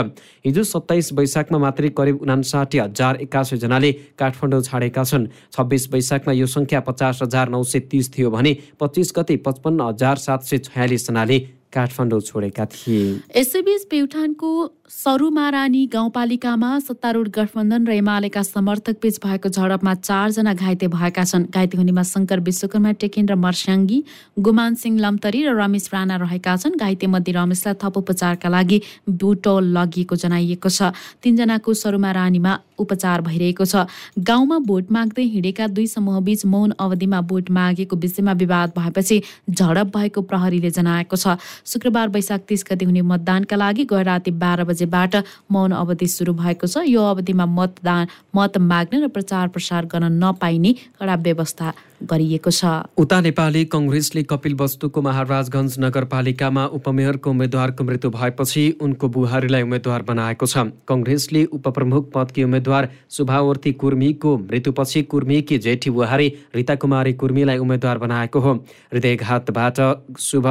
हिजो 0.46 0.64
सत्ताइस 0.64 1.14
वैशाखमा 1.14 1.58
मात्रै 1.58 1.90
करिब 1.98 2.22
उनासाठी 2.22 2.78
हजार 2.80 3.16
एक्कासी 3.22 3.58
जनाले 3.58 3.92
काठमाडौँ 4.20 4.62
छाडेका 4.62 5.04
छन्। 5.04 5.28
छब्बिस 5.54 5.84
वैशाखमा 5.94 6.34
यो 6.34 6.46
सङ्ख्या 6.46 6.80
पचास 6.88 7.22
हजार 7.24 7.50
नौ 7.50 7.64
सय 7.64 7.80
तिस 7.92 8.14
थियो 8.14 8.30
भने 8.30 8.52
पच्चिस 8.80 9.14
गते 9.18 9.36
पचपन्न 9.46 9.82
हजार 9.82 10.16
सात 10.18 10.44
सय 10.44 10.58
छयालिसजनाले 10.68 11.40
काठमाडौँ 11.70 12.22
छोडेका 12.26 12.66
थिए। 12.66 13.02
यसैबीच 13.38 13.84
प्युठानको 13.90 14.50
सरुमारानी 14.90 15.86
गाउँपालिकामा 15.94 16.70
सत्तारूढ 16.82 17.28
गठबन्धन 17.30 17.86
र 17.88 17.92
एमालेका 17.94 18.42
समर्थक 18.44 18.98
बीच 19.02 19.20
भएको 19.22 19.50
झडपमा 19.50 19.94
चारजना 19.96 20.54
घाइते 20.54 20.88
भएका 20.90 21.24
छन्। 21.24 21.46
घाइते 21.46 21.78
हुनेमा 21.78 22.04
शङ्कर 22.04 22.40
विश्वकर्मा 22.42 22.92
टेकिन 22.98 23.30
र 23.30 23.36
मर्स्याङ्गी 23.38 24.00
गुमान 24.42 24.76
सिंह 24.82 24.98
लम्तरी 24.98 25.46
र 25.46 25.54
रमेश 25.54 25.90
राणा 25.94 26.16
रहेका 26.26 26.56
छन्। 26.58 26.78
घाइते 26.82 27.06
मध्ये 27.06 27.34
रमेशलाई 27.38 27.78
थप 27.78 27.98
उपचारका 28.02 28.50
लागि 28.50 28.82
बुटोल 29.14 29.64
लगिएको 29.78 30.16
जनाइएको 30.26 30.70
छ। 30.70 30.90
तिनजनाको 31.22 31.74
सरुमा 31.74 32.12
रानीमा 32.12 32.58
उपचार 32.82 33.22
भइरहेको 33.22 33.66
छ। 33.70 33.86
गाउँमा 34.18 34.58
भोट 34.66 34.90
माग्दै 34.90 35.24
हिँडेका 35.38 35.68
दुई 35.70 35.86
समूहबीच 35.86 36.46
मौन 36.50 36.74
अवधिमा 36.80 37.22
भोट 37.30 37.52
मागेको 37.52 37.96
विषयमा 37.96 38.34
विवाद 38.42 38.74
भएपछि 38.74 39.22
झडप 39.54 39.88
भएको 39.94 40.22
प्रहरीले 40.26 40.72
जनाएको 40.74 41.16
छ। 41.16 41.38
शुक्रबार 41.62 42.10
वैशाख 42.10 42.42
तिस 42.50 42.66
गति 42.66 42.86
हुने 42.86 43.02
मतदानका 43.06 43.56
लागि 43.56 43.86
गए 43.86 44.04
राति 44.04 44.32
बाह्र 44.34 44.64
बजे 44.64 44.79
बजेबाट 44.80 45.16
मौन 45.52 45.72
अवधि 45.74 46.08
सुरु 46.08 46.34
भएको 46.34 46.68
छ। 46.68 46.88
यो 46.88 47.04
अवधिमा 47.04 47.46
मतदान 47.46 48.08
मत 48.36 48.58
माग्न 48.64 49.04
र 49.04 49.08
प्रचार 49.10 49.48
प्रसार 49.50 49.86
गर्न 49.86 50.12
नपाइने 50.24 50.72
कडा 51.00 51.16
व्यवस्था 51.16 51.74
गरिएको 52.00 52.52
छ। 52.52 52.64
उता 52.96 53.20
नेपाली 53.22 53.66
कङ्ग्रेसले 53.66 54.24
कपिल 54.24 54.56
वस्तुको 54.56 55.02
महाराजगञ्ज 55.02 55.80
नगरपालिकामा 55.80 56.66
उपमेयरको 56.80 57.30
उम्मेद्वारको 57.30 57.84
मृत्यु 57.84 58.10
भएपछि 58.12 58.64
उनको 58.82 59.08
बुहारीलाई 59.10 59.62
उम्मेद्वार 59.62 60.02
बनाएको 60.08 60.46
छ। 60.46 60.72
कङ्ग्रेसले 60.88 61.44
उपप्रमुख 61.52 62.12
पदकी 62.16 62.44
उम्मेद्वार 62.44 62.90
शुभावर्ती 63.12 63.72
कुर्मीको 63.84 64.38
मृत्युपछि 64.40 65.02
कुर्मीकी 65.12 65.58
जेठी 65.60 65.90
बुहारी 65.92 66.28
रिता 66.56 66.76
कुमारी 66.76 67.14
कुर्मीलाई 67.20 67.58
उम्मेद्वार 67.58 67.98
बनाएको 68.00 68.40
हो। 68.40 68.54
हृदयघातबाट 68.94 69.78
शुभ 70.20 70.48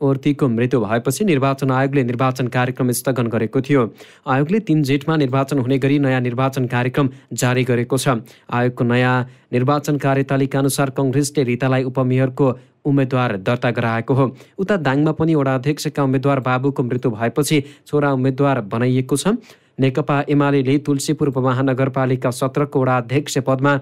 ओर्तीको 0.00 0.48
मृत्यु 0.48 0.80
भएपछि 0.80 1.24
निर्वाचन 1.24 1.70
आयोगले 1.70 2.02
निर्वाचन 2.04 2.46
कार्यक्रम 2.48 2.90
स्थगन 2.98 3.26
गरेको 3.28 3.60
थियो 3.60 3.82
आयोगले 4.26 4.60
तिन 4.68 4.82
जेठमा 4.82 5.16
निर्वाचन 5.16 5.58
हुने 5.58 5.78
गरी 5.78 5.98
नयाँ 5.98 6.20
निर्वाचन 6.20 6.66
कार्यक्रम 6.66 7.10
जारी 7.32 7.64
गरेको 7.64 7.96
छ। 7.96 8.16
आयोगको 8.50 8.84
नयाँ 8.84 9.14
निर्वाचन 9.52 9.96
कार्यतालिका 9.98 10.58
अनुसार 10.58 10.90
कङ्ग्रेसले 10.98 11.44
रितालाई 11.44 11.82
उपमेयरको 11.84 12.52
उम्मेद्वार 12.84 13.36
दर्ता 13.44 13.70
गराएको 13.70 14.14
हो। 14.14 14.26
उता 14.58 14.76
दाङमा 14.78 15.12
पनि 15.12 15.34
वडा 15.34 15.54
अध्यक्षका 15.54 16.02
उम्मेद्वार 16.02 16.40
बाबुको 16.40 16.82
मृत्यु 16.82 17.10
भएपछि 17.10 17.62
छोरा 17.86 18.12
उम्मेद्वार 18.12 18.60
बनाइएको 18.72 19.16
छ। 19.16 19.36
नेकपा 19.80 20.16
एमाले 20.28 20.78
तुलसीपुर 20.78 21.28
उपमहानगरपालिका 21.28 22.30
सत्रको 22.30 22.80
वडा 22.80 22.96
अध्यक्ष 22.96 23.38
पदमा 23.46 23.72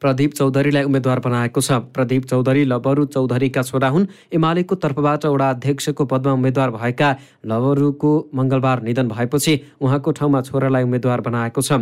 प्रदीप 0.00 0.34
चौधरीलाई 0.34 0.84
उम्मेद्वार 0.84 1.18
बनाएको 1.20 1.60
छ। 1.60 1.72
प्रदीप 1.94 2.24
चौधरी 2.24 2.64
लबरु 2.64 3.04
चौधरीका 3.06 3.62
छोरा 3.62 3.88
हुन् 3.88 4.06
एमालेको 4.32 4.74
तर्फबाट 4.76 5.26
वडा 5.26 5.50
अध्यक्षको 5.50 6.04
पदमा 6.04 6.32
उम्मेद्वार 6.32 6.70
भएका 6.70 7.08
लबरुको 7.46 8.12
मङ्गलबार 8.34 8.82
निधन 8.82 9.08
भएपछि 9.08 9.54
उहाँको 9.80 10.10
ठाउँमा 10.12 10.40
छोरालाई 10.42 10.82
उम्मेद्वार 10.82 11.20
बनाएको 11.20 11.62
छ। 11.62 11.72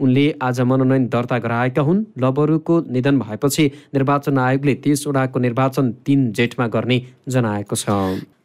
उनले 0.00 0.26
आज 0.42 0.60
मनोनयन 0.62 1.08
दर्ता 1.08 1.38
गराएका 1.38 1.82
हुन्। 1.82 2.04
लबरुको 2.18 2.80
निधन 2.90 3.18
भएपछि 3.18 3.70
निर्वाचन 3.94 4.38
आयोगले 4.38 4.74
तिसवटाको 4.80 5.38
निर्वाचन 5.40 5.92
तिन 6.06 6.32
जेठमा 6.32 6.66
गर्ने 6.68 7.02
जनाएको 7.28 7.76
छ। 7.76 8.35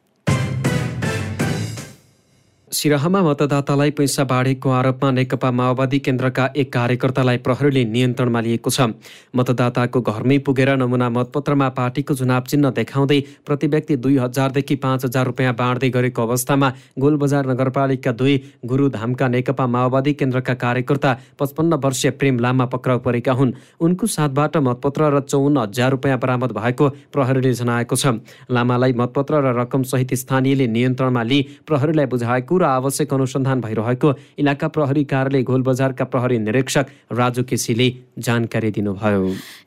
सिराहामा 2.72 3.22
मतदातालाई 3.22 3.92
पैसा 3.92 4.24
बाढेको 4.24 4.70
आरोपमा 4.72 5.10
नेकपा 5.12 5.50
माओवादी 5.52 5.98
केन्द्रका 6.00 6.46
एक 6.56 6.72
कार्यकर्तालाई 6.74 7.38
प्रहरीले 7.44 7.84
नियन्त्रणमा 7.86 8.42
लिएको 8.42 8.70
छ। 8.72 8.96
मतदाताको 9.36 10.02
घरमै 10.02 10.38
पुगेर 10.40 10.70
नमुना 10.80 11.10
मतपत्रमा 11.12 11.68
पार्टीको 11.70 12.14
चुनाव 12.16 12.44
चिन्ह 12.48 12.70
देखाउँदै 12.72 13.20
प्रति 13.46 13.68
व्यक्ति 13.68 13.96
दुई 13.98 14.16
हजारदेखि 14.18 14.76
पाँच 14.80 15.06
हजार 15.06 15.26
रुपियाँ 15.26 15.54
बाँड्दै 15.54 15.90
गरेको 15.90 16.22
अवस्थामा 16.24 16.70
गोलबजार 16.98 17.50
नगरपालिका 17.52 18.12
दुई 18.14 18.36
गुरुधामका 18.64 19.28
नेकपा 19.28 19.68
माओवादी 19.68 20.14
केन्द्रका 20.14 20.54
कार्यकर्ता 20.64 21.12
पचपन्न 21.40 21.82
वर्षीय 21.84 22.12
प्रेम 22.16 22.40
लामा 22.40 22.66
पक्राउ 22.72 23.00
परेका 23.04 23.34
हुन्। 23.34 23.54
उनको 23.82 24.08
साथबाट 24.08 24.58
मतपत्र 24.62 25.12
र 25.12 25.20
चौन्न 25.28 25.58
हजार 25.60 25.92
रुपियाँ 25.92 26.20
बरामद 26.24 26.56
भएको 26.56 26.90
प्रहरीले 27.12 27.54
जनाएको 27.54 27.96
छ। 27.96 28.16
लामालाई 28.48 28.94
मतपत्र 28.96 29.44
र 29.44 29.60
रकमसहित 29.60 30.14
स्थानीयले 30.24 30.72
नियन्त्रणमा 30.72 31.24
लिई 31.24 31.42
प्रहरीलाई 31.68 32.08
बुझाएको 32.08 32.60
र 32.62 32.64
आवश्यक 32.70 33.14
अनुसन्धान 33.14 33.62
भइरहेको 33.62 34.14
इलाका 34.40 34.68
प्रहरी 34.78 35.04
कार्यालय 35.12 35.44
घोलबजारका 35.44 36.06
प्रहरी 36.06 36.38
निरीक्षक 36.40 36.86
राजु 37.12 37.44
केसीले 37.50 37.88
जानकारी 38.20 38.72
दिनुभयो। 38.72 39.22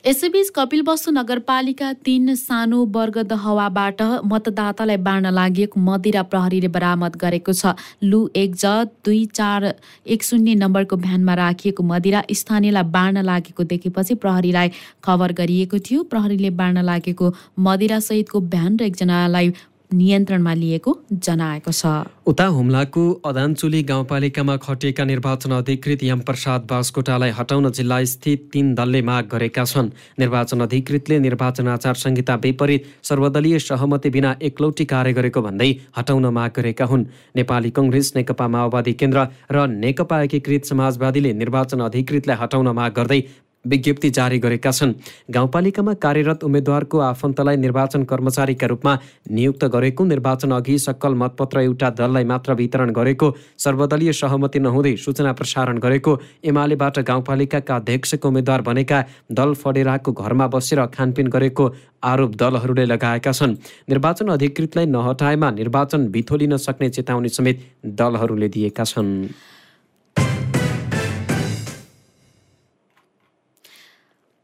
यसैबीच 0.07 0.49
कपिलवस्तु 0.55 1.11
नगरपालिका 1.11 1.91
तीन 2.05 2.35
सानो 2.37 2.79
वर्गदहवाबाट 2.95 4.01
मतदातालाई 4.25 4.97
बाँड्न 5.03 5.31
लागि 5.33 5.67
मदिरा 5.77 6.23
प्रहरीले 6.31 6.67
बरामद 6.71 7.15
गरेको 7.21 7.53
छ। 7.53 7.75
लु 8.03 8.19
एक 8.35 8.55
ज 8.55 8.87
दुई 9.05 9.25
चार 9.33 9.73
एक 10.07 10.23
शून्य 10.23 10.55
नम्बरको 10.55 10.95
भ्यानमा 10.97 11.33
राखिएको 11.35 11.83
मदिरा 11.83 12.23
स्थानीयलाई 12.31 12.83
बाँड्न 12.95 13.23
लागेको 13.25 13.63
देखेपछि 13.65 14.15
प्रहरीलाई 14.23 14.71
खबर 15.03 15.31
गरिएको 15.33 15.79
थियो। 15.79 16.03
प्रहरीले 16.07 16.49
बाँड्न 16.55 16.85
लागेको 16.85 17.33
मदिरा 17.59 17.99
सहितको 17.99 18.39
भ्यान 18.53 18.77
र 18.79 18.83
एकजनालाई 18.85 19.53
नियन्त्रणमा 19.91 20.53
लिएको 20.53 20.91
जनाएको 21.11 21.71
छ। 21.71 21.85
उता 22.27 22.45
हुम्लाको 22.47 23.03
अदानचुली 23.25 23.81
गाउँपालिकामा 23.83 24.55
खटिएका 24.57 25.03
निर्वाचन 25.05 25.51
अधिकृत 25.51 26.03
यमप्रसाद 26.03 26.61
बासकोटालाई 26.69 27.29
हटाउन 27.29 27.69
जिल्ला 27.71 28.03
स्थित 28.03 28.49
तीन 28.53 28.73
दलले 28.75 29.01
माग 29.01 29.29
गरेका 29.31 29.63
छन्। 29.63 29.89
निर्वाचन 30.19 30.59
अधिकृतले 30.61 31.19
निर्वाचन 31.19 31.67
आचार 31.67 31.95
संहिता 31.95 32.35
विपरीत 32.35 32.85
सर्वदलीय 33.03 33.59
सहमति 33.59 34.09
बिना 34.09 34.35
एकलौटी 34.41 34.85
कार्य 34.85 35.13
गरेको 35.13 35.41
भन्दै 35.41 35.71
हटाउन 35.97 36.25
माग 36.33 36.51
गरेका 36.57 36.85
हुन्। 36.85 37.05
नेपाली 37.35 37.69
कङ्ग्रेस 37.69 38.13
नेकपा 38.15 38.47
माओवादी 38.47 38.93
केन्द्र 38.93 39.27
र 39.51 39.67
नेकपा 39.67 40.21
एकीकृत 40.23 40.65
समाजवादीले 40.65 41.33
निर्वाचन 41.33 41.79
अधिकृतलाई 41.85 42.37
हटाउन 42.41 42.67
माग 42.73 42.91
गर्दै 42.95 43.21
विज्ञप्ति 43.65 44.09
जारी 44.09 44.39
गरेका 44.39 44.71
छन्। 44.71 44.93
गाउँपालिकामा 45.31 45.93
कार्यरत 45.95 46.43
उम्मेद्वारको 46.43 46.99
आफन्तलाई 47.01 47.57
निर्वाचन 47.57 48.03
कर्मचारीका 48.03 48.67
रूपमा 48.67 48.97
नियुक्त 49.31 49.65
गरेको 49.65 50.05
निर्वाचन 50.05 50.51
अघि 50.51 50.77
सक्कल 50.79 51.13
मतपत्र 51.15 51.59
एउटा 51.61 51.89
दललाई 51.91 52.23
मात्र 52.23 52.53
वितरण 52.53 52.91
गरेको 52.91 53.33
सर्वदलीय 53.57 54.13
सहमति 54.13 54.59
नहुँदै 54.59 54.95
सूचना 54.97 55.33
प्रसारण 55.33 55.77
गरेको 55.77 56.19
एमालेबाट 56.45 56.99
गाउँपालिकाका 57.01 57.75
अध्यक्षको 57.75 58.27
उम्मेद्वार 58.27 58.61
बनेका 58.61 59.03
दल 59.31 59.53
फडेराको 59.53 60.11
घरमा 60.13 60.47
बसेर 60.47 60.85
खानपिन 60.87 61.27
गरेको 61.27 61.71
आरोप 62.03 62.35
दलहरूले 62.35 62.85
लगाएका 62.85 63.31
छन्। 63.31 63.55
निर्वाचन 63.89 64.27
अधिकृतलाई 64.27 64.85
नहटाएमा 64.85 65.49
निर्वाचन 65.51 66.07
बिथोलिन 66.11 66.57
सक्ने 66.57 66.89
चेतावनी 66.89 67.29
समेत 67.29 67.61
दलहरूले 67.97 68.47
दिएका 68.47 68.83
छन्। 68.83 69.11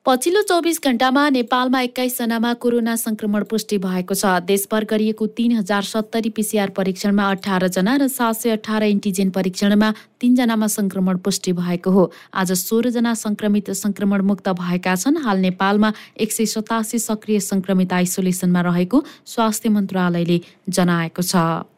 पछिल्लो 0.05 0.41
चौबिस 0.41 0.79
घण्टामा 0.81 1.23
नेपालमा 1.29 1.79
एक्काइसजनामा 1.81 2.53
कोरोना 2.57 2.95
संक्रमण 2.95 3.43
पुष्टि 3.45 3.77
भएको 3.77 4.15
छ। 4.17 4.25
देशभर 4.49 4.85
गरिएको 4.89 5.25
तीन 5.37 5.51
हजार 5.55 5.83
सत्तरी 5.85 6.29
पिसिआर 6.33 6.69
परीक्षणमा 6.73 7.29
अठारजना 7.31 7.95
र 8.01 8.07
सात 8.09 8.35
सय 8.35 8.49
अठार 8.57 8.83
एन्टिजेन 8.83 9.29
परीक्षणमा 9.29 9.91
तीनजनामा 10.17 10.67
संक्रमण 10.67 11.17
पुष्टि 11.21 11.53
भएको 11.53 11.91
हो। 11.91 12.09
आज 12.33 12.51
सोह्रजना 12.51 13.13
संक्रमित 13.13 13.69
संक्रमण 13.77 14.21
मुक्त 14.25 14.49
भएका 14.49 14.95
छन्। 14.97 15.21
हाल 15.21 15.37
नेपालमा 15.37 15.93
एक 16.17 16.31
सय 16.33 16.45
सतासी 16.49 16.99
सक्रिय 16.99 17.39
संक्रमित 17.39 17.93
आइसोलेसनमा 17.93 18.61
रहेको 18.61 19.03
स्वास्थ्य 19.05 19.69
मन्त्रालयले 19.69 20.39
जनाएको 20.69 21.21
छ। 21.21 21.69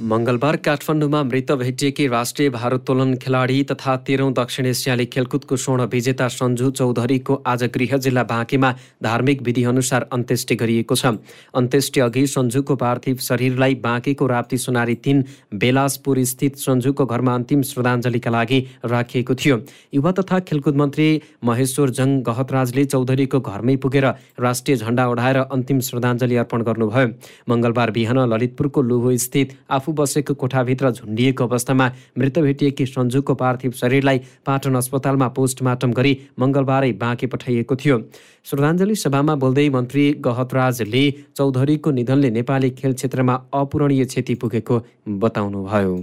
मङ्गलबार 0.00 0.56
काठमाडौँमा 0.56 1.22
मृत 1.24 1.50
भेटिएकी 1.58 2.06
राष्ट्रिय 2.08 2.48
भारोत्तोलन 2.50 3.14
खेलाडी 3.18 3.62
तथा 3.70 3.96
तेह्रौँ 4.06 4.32
दक्षिण 4.32 4.66
एसियाली 4.66 5.06
खेलकुदको 5.06 5.56
स्वर्ण 5.56 5.86
विजेता 5.92 6.28
सन्जु 6.28 6.70
चौधरीको 6.70 7.34
आज 7.46 7.64
गृह 7.74 7.96
जिल्ला 7.98 8.22
बाँकीमा 8.24 8.70
धार्मिक 9.02 9.42
विधिअनुसार 9.42 10.06
अन्त्येष्टि 10.12 10.54
गरिएको 10.54 10.94
छ। 10.94 11.06
अन्त्येष्टि 11.52 12.00
अघि 12.00 12.26
सन्जुको 12.26 12.76
पार्थिव 12.76 13.16
शरीरलाई 13.18 13.74
बाँकीको 13.82 14.26
राप्ती 14.26 14.58
सोनारी 14.58 14.94
तिन 14.94 15.24
बेलासपुर 15.58 16.22
स्थित 16.24 16.56
सन्जुको 16.58 17.06
घरमा 17.06 17.34
अन्तिम 17.34 17.62
श्रद्धाञ्जलीका 17.66 18.30
लागि 18.30 18.60
राखिएको 18.86 19.34
थियो। 19.34 19.58
युवा 19.94 20.12
तथा 20.12 20.38
खेलकुद 20.46 20.76
मन्त्री 20.78 21.08
महेश्वर 21.44 21.90
जङ 21.98 22.22
गहतराजले 22.22 22.84
चौधरीको 22.86 23.40
घरमै 23.40 23.76
पुगेर 23.82 24.06
राष्ट्रिय 24.38 24.76
झण्डा 24.76 25.08
ओढाएर 25.08 25.42
अन्तिम 25.50 25.80
श्रद्धाञ्जली 25.90 26.36
अर्पण 26.36 26.62
गर्नुभयो। 26.70 27.08
मङ्गलबार 27.50 27.90
बिहान 27.90 28.18
ललितपुरको 28.30 28.82
लुहो 28.82 29.16
स्थित 29.18 29.58
आफू 29.68 29.86
बसेको 29.92 30.34
कोठाभित्र 30.34 30.90
झुन्डिएको 30.90 31.44
अवस्थामा 31.44 31.86
मृत 32.18 32.38
भेटिएकी 32.38 32.86
सन्जुको 32.86 33.34
पार्थिव 33.34 33.70
शरीरलाई 33.72 34.18
पाटन 34.46 34.74
अस्पतालमा 34.74 35.28
पोस्टमार्टम 35.28 35.92
गरी 35.92 36.12
मङ्गलबारै 36.38 36.92
बाँके 36.92 37.26
पठाइएको 37.26 37.76
थियो। 37.76 37.98
श्रद्धाञ्जली 38.44 38.94
सभामा 38.96 39.34
बोल्दै 39.34 39.68
मन्त्री 39.70 40.04
गहतराजले 40.20 41.04
चौधरीको 41.36 41.90
निधनले 41.90 42.30
नेपाली 42.30 42.70
खेल 42.70 42.92
क्षेत्रमा 42.92 43.34
अपूरणीय 43.54 44.04
क्षति 44.04 44.34
पुगेको 44.34 44.80
बताउनुभयो। 45.18 45.96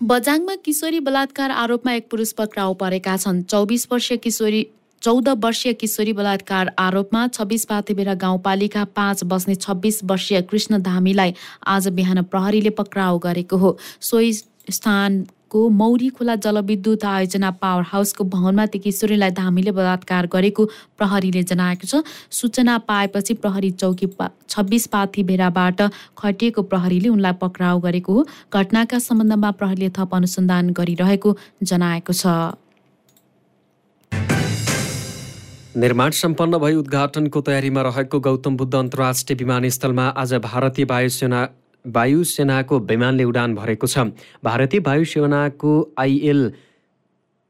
बजाङमा 0.00 0.54
किशोरी 0.64 1.00
बलात्कार 1.00 1.50
आरोपमा 1.62 1.92
एक 1.92 2.08
पुरुष 2.10 2.32
पक्राउ 2.32 2.74
परेका 2.74 3.16
छन्। 3.16 3.42
चौबिस 3.42 3.86
वर्षीय 3.92 4.16
किशोरी 4.18 4.62
चौध 5.02 5.28
वर्षीय 5.44 5.72
किशोरी 5.74 6.12
बलात्कार 6.12 6.70
आरोपमा 6.78 7.26
छब्बिस 7.28 7.64
पाथेबेरा 7.66 8.14
गाउँपालिका 8.14 8.84
पाँच 8.94 9.24
बस्ने 9.26 9.54
छब्बिस 9.56 9.98
वर्षीय 10.04 10.40
कृष्ण 10.46 10.78
धामीलाई 10.80 11.34
आज 11.66 11.88
बिहान 11.90 12.22
प्रहरीले 12.24 12.70
पक्राउ 12.70 13.18
गरेको 13.18 13.56
हो। 13.56 13.76
सोही 14.00 14.32
स्थानको 14.70 15.68
मौरी 15.70 16.08
खोला 16.08 16.34
जलविद्युत 16.38 17.04
आयोजना 17.04 17.50
पावर 17.58 17.82
हाउसको 17.88 18.24
भवनमा 18.30 18.66
ती 18.66 18.78
किशोरीलाई 18.78 19.30
धामीले 19.34 19.70
बलात्कार 19.74 20.26
गरेको 20.30 20.64
प्रहरीले 20.98 21.42
जनाएको 21.50 21.86
छ। 21.86 22.06
सूचना 22.30 22.78
पाएपछि 22.86 23.34
प्रहरी 23.42 23.70
चौकी 23.82 24.06
पा 24.14 24.30
छब्बिस 24.48 24.86
पाथी 24.86 25.22
भेराबाट 25.26 25.82
खटिएको 26.18 26.62
प्रहरीले 26.62 27.08
उनलाई 27.08 27.42
पक्राउ 27.42 27.80
गरेको 27.80 28.12
हो। 28.12 28.26
घटनाका 28.54 28.98
सम्बन्धमा 29.02 29.50
प्रहरीले 29.58 29.90
थप 29.98 30.14
अनुसन्धान 30.14 30.70
गरिरहेको 30.70 31.36
जनाएको 31.62 32.12
छ। 32.14 32.61
निर्माण 35.76 36.10
सम्पन्न 36.10 36.58
भई 36.58 36.74
उद्घाटनको 36.74 37.40
तयारीमा 37.40 37.82
रहेको 37.82 38.18
गौतम 38.20 38.56
बुद्ध 38.56 38.74
अन्तर्राष्ट्रिय 38.74 39.36
विमानस्थलमा 39.36 40.06
आज 40.22 40.34
भारतीय 40.44 40.84
वायुसेना 40.84 41.40
वायुसेनाको 41.84 42.78
विमानले 42.90 43.24
उडान 43.24 43.54
भरेको 43.54 43.86
छ। 43.86 44.04
भारतीय 44.44 44.80
वायुसेनाको 44.80 45.72
आइएल 45.98 46.42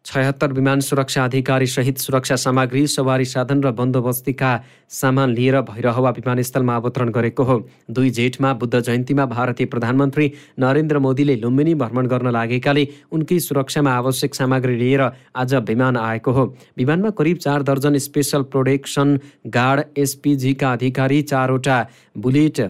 छयत्तर 0.04 0.52
विमान 0.52 0.80
सुरक्षा 0.80 1.24
अधिकारी 1.24 1.66
सहित 1.66 1.98
सुरक्षा 1.98 2.36
सामग्री 2.36 2.86
सवारी 2.86 3.24
साधन 3.24 3.62
र 3.62 3.70
बन्दोबस्तीका 3.72 4.50
सामान 4.90 5.34
लिएर 5.34 5.60
भैरहवा 5.62 6.10
विमानस्थलमा 6.10 6.76
अवतरण 6.76 7.10
गरेको 7.10 7.42
हो। 7.42 7.56
दुई 7.90 8.10
जेठमा 8.10 8.52
बुद्ध 8.54 8.80
जयन्तीमा 8.80 9.26
भारतीय 9.26 9.66
प्रधानमन्त्री 9.66 10.32
नरेन्द्र 10.58 10.98
मोदीले 10.98 11.36
लुम्बिनी 11.36 11.74
भ्रमण 11.74 12.06
गर्न 12.06 12.30
लागेकाले 12.30 12.86
उनकै 13.12 13.38
सुरक्षामा 13.38 13.92
आवश्यक 13.92 14.34
सामग्री 14.34 14.76
लिएर 14.76 15.02
आज 15.36 15.54
विमान 15.70 15.96
आएको 15.96 16.32
हो। 16.32 16.44
विमानमा 16.76 17.10
करिब 17.12 17.36
चार 17.38 17.62
दर्जन 17.62 17.98
स्पेसल 17.98 18.42
प्रोटेक्सन 18.50 19.18
गार्ड 19.54 19.98
एसपिजीका 19.98 20.72
अधिकारी 20.72 21.22
चारवटा 21.22 21.78
बुलेट 22.18 22.60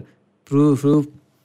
प्रुफ 0.47 0.85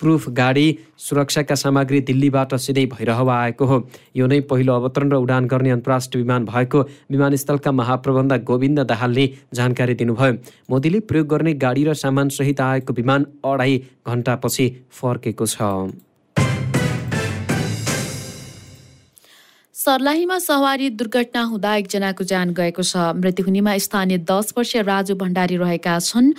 प्रुफ 0.01 0.29
गाडी 0.31 0.67
सुरक्षाका 0.99 1.55
सामग्री 1.55 2.01
दिल्लीबाट 2.01 2.55
सिधै 2.57 2.85
भइरहवा 2.87 3.35
आएको 3.43 3.65
हो। 3.67 3.79
यो 4.17 4.27
नै 4.27 4.41
पहिलो 4.47 4.75
अवतरण 4.75 5.11
र 5.11 5.17
उडान 5.19 5.47
गर्ने 5.47 5.71
अन्तर्राष्ट्रिय 5.71 6.23
विमान 6.23 6.45
भएको 6.45 6.83
विमानस्थलका 7.11 7.73
महाप्रबन्धक 7.73 8.43
गोविन्द 8.45 8.81
दाहालले 8.87 9.27
जानकारी 9.55 9.95
दिनुभयो। 9.95 10.33
मोदीले 10.71 11.01
प्रयोग 11.03 11.27
गर्ने 11.29 11.55
गाडी 11.59 11.85
र 11.85 11.95
सामानसहित 11.99 12.61
आएको 12.61 12.93
विमान 12.95 13.27
अढाई 13.45 13.75
घन्टापछि 14.07 14.67
फर्केको 14.93 15.47
छ। 15.47 15.57
सर्लाहीमा 19.75 20.39
सवारी 20.39 20.89
दुर्घटना 20.91 21.43
हुँदा 21.43 21.75
एकजनाको 21.77 22.25
ज्यान 22.25 22.51
गएको 22.53 22.83
छ। 22.83 23.15
मृत्यु 23.17 23.45
हुनेमा 23.47 23.77
स्थानीय 23.79 24.19
दस 24.27 24.53
वर्षीय 24.59 24.83
राजु 24.83 25.15
भण्डारी 25.15 25.57
रहेका 25.57 25.99
छन्। 25.99 26.35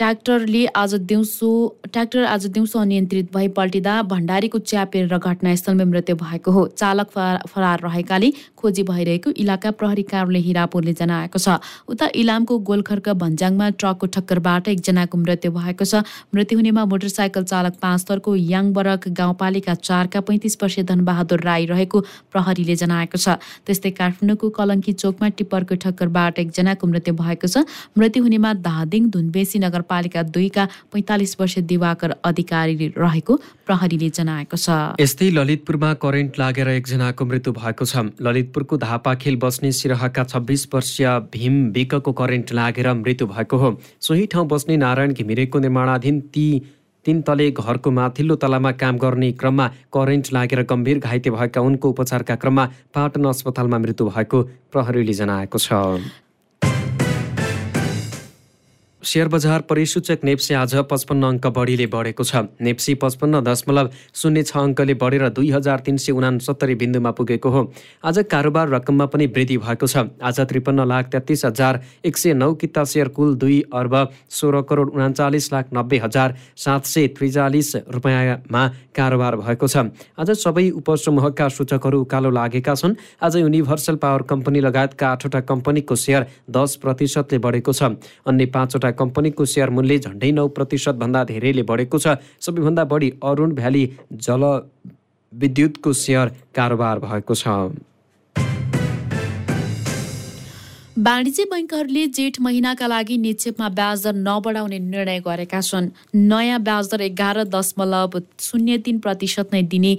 ट्र्याक्टरले 0.00 0.64
आज 0.80 0.94
दिउँसो 1.08 1.48
ट्र्याक्टर 1.84 2.24
आज 2.24 2.46
दिउँसो 2.46 2.78
अनियन्त्रित 2.80 3.26
भई 3.32 3.48
पल्टिँदा 3.52 4.00
भण्डारीको 4.08 4.58
च्यापेर 4.58 5.16
घटनास्थलमै 5.18 5.84
मृत्यु 5.84 6.16
भएको 6.16 6.50
हो। 6.50 6.66
चालक 6.72 7.08
फरार 7.46 7.80
रहेकाले 7.84 8.30
खोजी 8.56 8.82
भइरहेको 8.82 9.30
इलाका 9.36 9.70
प्रहरी 9.76 10.02
कार्यालय 10.08 10.40
हिरापुरले 10.40 10.92
जनाएको 10.96 11.38
छ। 11.38 11.60
उता 11.84 12.08
इलामको 12.16 12.58
गोलखर्क 12.64 13.08
भन्ज्याङमा 13.20 13.68
ट्रकको 13.76 14.06
ठक्करबाट 14.16 14.68
एकजनाको 14.68 15.18
मृत्यु 15.18 15.52
भएको 15.52 15.84
छ। 15.84 16.00
मृत्यु 16.32 16.58
हुनेमा 16.58 16.84
मोटरसाइकल 16.86 17.44
चालक 17.52 17.76
पाँच 17.84 18.08
थरको 18.08 18.36
याङबरक 18.48 19.08
गाउँपालिका 19.20 19.74
चारका 19.84 20.20
पैँतिस 20.24 20.56
वर्षीय 20.62 20.84
धनबहादुर 20.88 21.44
राई 21.44 21.66
रहेको 21.66 22.00
प्रहरीले 22.32 22.76
जनाएको 22.84 23.20
छ। 23.20 23.36
त्यस्तै 23.68 23.92
काठमाडौँको 24.00 24.48
कलङ्की 24.48 24.96
चोकमा 24.96 25.28
टिप्परको 25.36 25.74
ठक्करबाट 25.84 26.38
एकजनाको 26.38 26.86
मृत्यु 26.88 27.14
भएको 27.20 27.52
छ। 27.52 27.68
मृत्यु 28.00 28.24
हुनेमा 28.24 28.56
धादिङ 28.64 29.12
धुनबेसी 29.12 29.58
नगर 29.60 29.88
नगरपालिका 29.90 30.22
दुईका 30.24 30.64
पैँतालिस 30.92 31.36
वर्ष 31.40 31.58
दिवाकर 31.66 32.14
अधिकारी 32.24 32.94
रहेको 32.96 33.36
प्रहरीले 33.66 34.08
जनाएको 34.10 34.56
छ। 34.56 34.94
यस्तै 35.00 35.30
ललितपुरमा 35.30 35.92
करेन्ट 35.98 36.38
लागेर 36.38 36.68
एकजनाको 36.70 37.24
मृत्यु 37.24 37.52
भएको 37.52 37.84
छ। 37.84 38.14
ललितपुरको 38.22 38.76
धापाखेल 38.78 39.36
बस्ने 39.36 39.72
सिरहाका 39.72 40.24
छब्बिस 40.24 40.66
वर्षीय 40.74 41.08
भीम 41.34 41.54
विकको 41.74 42.12
करेन्ट 42.12 42.52
लागेर 42.52 42.92
मृत्यु 42.94 43.26
भएको 43.26 43.56
हो। 43.58 43.70
सोही 44.00 44.26
ठाउँ 44.30 44.46
बस्ने 44.46 44.76
नारायण 44.78 45.12
घिमिरेको 45.12 45.58
निर्माणाधीन 45.58 46.20
ती 46.30 46.46
तीन 47.06 47.20
तले 47.24 47.50
घरको 47.50 47.90
माथिल्लो 47.90 48.34
तलामा 48.36 48.72
काम 48.78 48.98
गर्ने 49.00 49.32
क्रममा 49.32 49.66
करेन्ट 49.88 50.32
लागेर 50.32 50.62
गम्भीर 50.70 50.98
घाइते 51.00 51.30
भएका 51.32 51.60
उनको 51.60 51.90
उपचारका 51.90 52.34
क्रममा 52.36 52.64
पाटन 52.94 53.24
अस्पतालमा 53.26 53.78
मृत्यु 53.78 54.06
भएको 54.06 54.42
प्रहरीले 54.72 55.12
जनाएको 55.16 55.58
छ। 55.58 55.72
सेयर 59.02 59.28
बजार 59.28 59.60
परिसूचक 59.64 60.24
नेप्से 60.24 60.54
आज 60.54 60.74
पचपन्न 60.90 61.24
अङ्क 61.24 61.46
बढीले 61.56 61.86
बढेको 61.88 62.24
छ। 62.24 62.36
नेप्सी 62.60 62.94
पचपन्न 63.00 63.40
दशमलव 63.40 63.88
शून्य 64.12 64.42
छ 64.44 64.56
अङ्कले 64.60 64.94
बढेर 64.94 65.28
दुई 65.32 65.50
हजार 65.50 65.80
तिन 65.80 65.96
सय 65.96 66.12
उनासत्तरी 66.12 66.74
बिन्दुमा 66.76 67.10
पुगेको 67.16 67.50
हो। 67.50 67.62
आज 68.04 68.18
कारोबार 68.28 68.68
रकममा 68.68 69.06
पनि 69.08 69.26
वृद्धि 69.26 69.56
भएको 69.56 69.86
छ। 69.88 70.04
आज 70.20 70.40
त्रिपन्न 70.44 70.84
लाख 70.84 71.08
तेत्तिस 71.08 71.44
हजार 71.44 71.80
एक 72.04 72.16
सय 72.16 72.34
नौ 72.36 72.52
किता 72.60 72.84
सेयर 72.84 73.08
कुल 73.08 73.34
दुई 73.40 73.72
अर्ब 73.72 73.96
सोह्र 74.28 74.60
करोड 74.68 74.92
उनाचालिस 74.92 75.52
लाख 75.52 75.72
नब्बे 75.72 75.98
हजार 76.04 76.36
सात 76.60 76.84
सय 76.84 77.08
त्रिचालिस 77.16 77.74
रुपियाँमा 77.88 78.66
कारोबार 78.92 79.36
भएको 79.40 79.66
छ। 79.66 79.88
आज 80.20 80.30
सबै 80.36 80.68
उपसमूहका 80.76 81.48
सूचकहरू 81.48 82.00
उकालो 82.04 82.30
लागेका 82.30 82.74
छन्। 82.76 82.94
आज 83.16 83.36
युनिभर्सल 83.40 83.96
पावर 83.96 84.22
कम्पनी 84.28 84.60
लगायतका 84.60 85.08
आठवटा 85.08 85.40
कम्पनीको 85.48 85.94
सेयर 85.96 86.28
दस 86.52 86.76
प्रतिशतले 86.84 87.38
बढेको 87.40 87.72
छ। 87.72 87.96
अन्य 88.28 88.46
पाँचवटा 88.52 88.89
कम्पनीको 88.92 89.44
सेयर 89.44 89.70
मूल्य 89.70 89.98
झन्डै 89.98 90.30
नौ 90.32 90.46
प्रतिशतभन्दा 90.48 91.24
धेरैले 91.24 91.62
बढेको 91.62 91.98
छ। 91.98 92.16
सबैभन्दा 92.40 92.84
बढी 92.84 93.12
अरुण 93.22 93.54
भ्याली 93.54 93.84
जल 94.12 94.42
विद्युतको 95.32 95.92
सेयर 95.92 96.28
कारोबार 96.54 96.98
भएको 96.98 97.34
छ। 97.34 97.48
वाणिज्य 101.00 101.44
बैङ्कहरूले 101.50 102.00
जेठ 102.16 102.38
महिनाका 102.44 102.86
लागि 102.86 103.16
निक्षेपमा 103.18 103.68
ब्याज 103.76 104.02
दर 104.04 104.14
नबढाउने 104.16 104.78
निर्णय 104.78 105.20
गरेका 105.24 105.60
छन्। 105.60 105.86
नयाँ 106.14 106.58
ब्याज 106.60 106.88
दर 106.92 107.00
एघार 107.00 107.42
दशमलव 107.48 108.18
शून्य 108.38 108.76
तिन 108.84 108.98
प्रतिशत 109.00 109.52
नै 109.52 109.62
दिने 109.64 109.92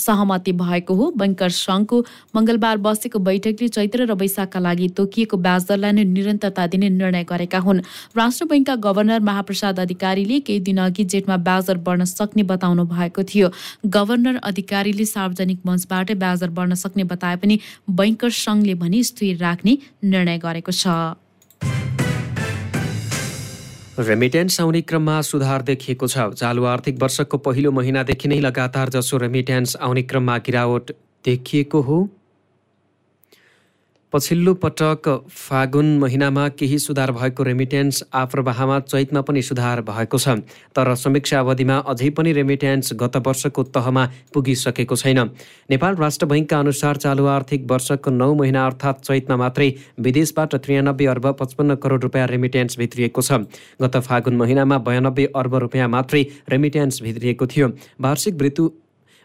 सहमति 0.00 0.52
भएको 0.62 0.94
हो। 0.94 1.10
बैङ्कर 1.12 1.50
सङ्घको 1.56 1.96
मङ्गलबार 2.36 2.76
बसेको 2.86 3.18
बैठकले 3.20 3.68
चैत्र 3.68 4.06
र 4.08 4.16
वैशाखका 4.16 4.60
लागि 4.60 4.88
तोकिएको 4.96 5.36
ब्याज 5.36 5.66
दरलाई 5.68 5.92
नै 5.92 6.04
निरन्तरता 6.14 6.66
दिने 6.72 6.88
निर्णय 6.88 7.24
गरेका 7.28 7.58
हुन्। 7.68 7.84
राष्ट्र 8.16 8.44
बैङ्कका 8.48 8.76
गभर्नर 8.88 9.20
महाप्रसाद 9.28 9.80
अधिकारीले 9.84 10.40
केही 10.48 10.60
दिन 10.70 10.80
अघि 10.88 11.04
जेठमा 11.04 11.36
ब्याज 11.44 11.66
दर 11.68 11.78
बढ्न 11.84 12.04
सक्ने 12.06 12.42
बताउनु 12.48 12.84
भएको 12.96 13.22
थियो। 13.28 13.52
गभर्नर 13.84 14.40
अधिकारीले 14.40 15.04
सार्वजनिक 15.04 15.60
मञ्चबाट 15.68 16.16
ब्याज 16.16 16.40
दर 16.40 16.50
बढ्न 16.56 16.80
सक्ने 16.86 17.04
बताए 17.12 17.36
पनि 17.44 17.60
बैङ्कर 18.00 18.30
सङ्घले 18.40 18.74
भने 18.80 19.04
स्थिर 19.12 19.36
राख्ने 19.44 19.76
निर्णय 20.04 20.38
गरेको 20.38 20.72
छ। 20.72 20.86
रेमिटेन्स 23.98 24.60
आउने 24.60 24.80
क्रममा 24.80 25.20
सुधार 25.20 25.62
देखिएको 25.62 26.06
छ। 26.06 26.18
चालु 26.32 26.64
आर्थिक 26.64 27.02
वर्षको 27.02 27.38
पहिलो 27.38 27.70
महिनादेखि 27.72 28.28
नै 28.28 28.40
लगातार 28.40 28.88
जसो 28.88 29.16
रेमिटेन्स 29.18 29.76
आउने 29.76 30.02
क्रममा 30.02 30.38
गिरावट 30.38 30.90
देखिएको 31.24 31.80
हो। 31.80 31.98
पछिल्लो 34.12 34.52
पटक 34.54 35.08
फागुन 35.28 35.98
महिनामा 35.98 36.48
केही 36.48 36.78
सुधार 36.78 37.10
भएको 37.12 37.42
रेमिटेन्स 37.42 38.02
आप्रवाहमा 38.14 38.78
चैतमा 38.80 39.20
पनि 39.20 39.42
सुधार 39.42 39.80
भएको 39.84 40.18
छ। 40.18 40.28
तर 40.72 40.94
समीक्षा 40.94 41.40
अवधिमा 41.40 41.76
अझै 41.84 42.08
पनि 42.16 42.32
रेमिटेन्स 42.32 42.92
गत 42.94 43.16
वर्षको 43.26 43.62
तहमा 43.68 44.06
पुगिसकेको 44.34 44.96
छैन। 44.96 45.20
नेपाल 45.70 45.96
राष्ट्र 45.96 46.26
बैङ्कका 46.26 46.58
अनुसार 46.58 46.96
चालु 46.96 47.26
आर्थिक 47.26 47.68
वर्षको 47.70 48.10
नौ 48.10 48.32
महिना 48.34 48.66
अर्थात् 48.66 49.04
चैतमा 49.04 49.36
मात्रै 49.36 49.68
विदेशबाट 50.00 50.56
त्रियानब्बे 50.56 51.06
अर्ब 51.06 51.26
पचपन्न 51.40 51.74
करोड 51.76 52.02
रुपियाँ 52.04 52.26
रेमिटेन्स 52.26 52.78
भित्रिएको 52.78 53.22
छ। 53.22 53.44
गत 53.76 53.96
फागुन 54.08 54.36
महिनामा 54.36 54.78
बयानब्बे 54.88 55.32
अर्ब 55.36 55.54
रुपियाँ 55.68 55.88
मात्रै 55.88 56.26
रेमिटेन्स 56.48 57.02
भित्रिएको 57.02 57.46
थियो। 57.46 57.72
वार्षिक 58.00 58.40
मृत्यु 58.40 58.70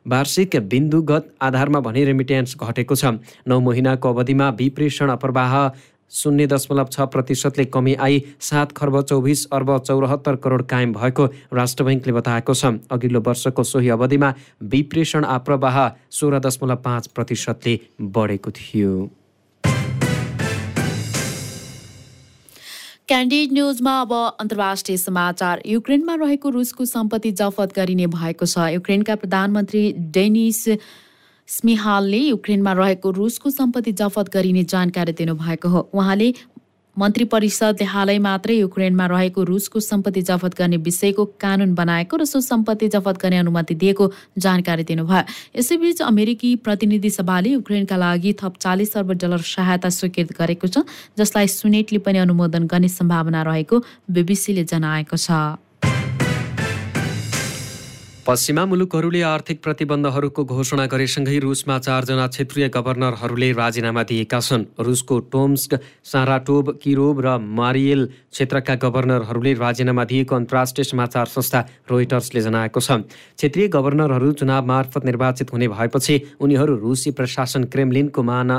वार्षिक 0.05 0.55
बिन्दुगत 0.69 1.33
आधारमा 1.41 1.79
भने 1.79 2.03
रेमिटेन्स 2.05 2.55
घटेको 2.59 2.95
छ। 2.95 3.05
नौ 3.47 3.59
महिनाको 3.61 4.09
अवधिमा 4.09 4.49
विप्रेषण 4.59 5.09
अप्रवाह 5.09 5.53
शून्य 6.11 6.47
दशमलव 6.47 6.87
छ 6.91 7.07
प्रतिशतले 7.09 7.65
कमी 7.73 7.93
आई 7.97 8.21
सात 8.39 8.71
खर्ब 8.71 9.01
चौबिस 9.01 9.45
अर्ब 9.49 9.77
चौरात्तर 9.79 10.35
करोड 10.43 10.63
कायम 10.67 10.93
भएको 10.93 11.25
राष्ट्र 11.53 11.83
बैङ्कले 11.83 12.13
बताएको 12.13 12.53
छ। 12.53 12.65
अघिल्लो 12.91 13.21
वर्षको 13.21 13.63
सोही 13.63 13.89
अवधिमा 13.89 14.33
विप्रेषण 14.69 15.25
आप्रवाह 15.31 15.87
सोह्र 16.11 16.39
दशमलव 16.39 16.75
पाँच 16.85 17.07
प्रतिशतले 17.15 17.79
बढेको 18.13 18.51
थियो। 18.51 18.93
क्यान्डिड 23.09 23.51
न्युजमा 23.51 23.93
अब 24.01 24.11
अन्तर्राष्ट्रिय 24.39 24.97
समाचार। 24.97 25.61
युक्रेनमा 25.65 26.13
रहेको 26.15 26.49
रुसको 26.49 26.85
सम्पत्ति 26.85 27.31
जफत 27.31 27.73
गरिने 27.75 28.07
भएको 28.07 28.45
छ। 28.45 28.57
युक्रेनका 28.73 29.15
प्रधानमन्त्री 29.15 29.81
डेनिस 30.15 30.63
स्मिहालले 31.47 32.17
युक्रेनमा 32.17 32.73
रहेको 32.73 33.11
रुसको 33.11 33.49
सम्पत्ति 33.49 33.91
जफत 33.91 34.29
गरिने 34.33 34.63
जानकारी 34.63 35.13
दिनुभएको 35.13 35.69
हो। 35.69 35.79
उहाँले 35.93 36.33
मन्त्री 36.97 37.25
परिषदले 37.25 37.85
हालै 37.85 38.17
मात्रै 38.19 38.55
युक्रेनमा 38.55 39.05
रहेको 39.07 39.43
रुसको 39.43 39.79
सम्पत्ति 39.79 40.21
जफत 40.21 40.57
गर्ने 40.59 40.77
विषयको 40.77 41.25
कानुन 41.41 41.73
बनाएको 41.75 42.17
र 42.17 42.25
सो 42.25 42.41
सम्पत्ति 42.41 42.87
जफत 42.95 43.17
गर्ने 43.17 43.37
अनुमति 43.37 43.75
दिएको 43.75 44.11
जानकारी 44.37 44.83
दिनुभयो। 44.83 45.23
यसैबीच 45.57 46.01
अमेरिकी 46.03 46.55
प्रतिनिधि 46.61 47.09
सभाले 47.09 47.49
युक्रेनका 47.49 47.97
लागि 47.97 48.33
थप 48.37 48.61
चालिस 48.61 48.97
अर्ब 48.97 49.11
डलर 49.17 49.41
सहायता 49.41 49.89
स्वीकृत 49.89 50.37
गरेको 50.37 50.67
छ 50.67 50.85
जसलाई 51.17 51.47
सुनेटले 51.49 51.99
पनि 52.05 52.17
अनुमोदन 52.19 52.69
गर्ने 52.69 52.87
सम्भावना 52.93 53.41
रहेको 53.43 53.83
बिबिसीले 54.13 54.63
जनाएको 54.63 55.17
छ। 55.17 55.57
पश्चिमा 58.23 58.63
मुलुकहरूले 58.65 59.21
आर्थिक 59.27 59.59
प्रतिबन्धहरूको 59.63 60.43
घोषणा 60.47 60.85
गरेसँगै 60.87 61.39
रुसमा 61.43 61.77
चारजना 61.77 62.27
क्षेत्रीय 62.27 62.67
गभर्नरहरूले 62.71 63.51
राजीनामा 63.51 64.03
दिएका 64.07 64.39
छन्। 64.39 64.63
रुसको 64.79 65.15
टोम्स्क 65.27 65.75
साराटोभ 66.07 66.69
किरोभ 66.79 67.19
र 67.19 67.27
मारिएल 67.59 68.05
क्षेत्रका 68.31 68.75
गभर्नरहरूले 68.79 69.53
राजीनामा 69.59 70.03
दिएको 70.07 70.35
अन्तर्राष्ट्रिय 70.35 70.85
समाचार 70.87 71.25
संस्था 71.35 71.59
रोइटर्सले 71.91 72.41
जनाएको 72.47 72.79
छ। 72.79 73.03
क्षेत्रीय 73.35 73.67
गभर्नरहरू 73.67 74.31
चुनाव 74.39 74.65
मार्फत 74.71 75.03
निर्वाचित 75.03 75.51
हुने 75.51 75.67
भएपछि 75.67 76.15
उनीहरू 76.39 76.79
रुसी 76.79 77.11
प्रशासन 77.11 77.63
क्रेमलिनको 77.75 78.23
मान 78.23 78.51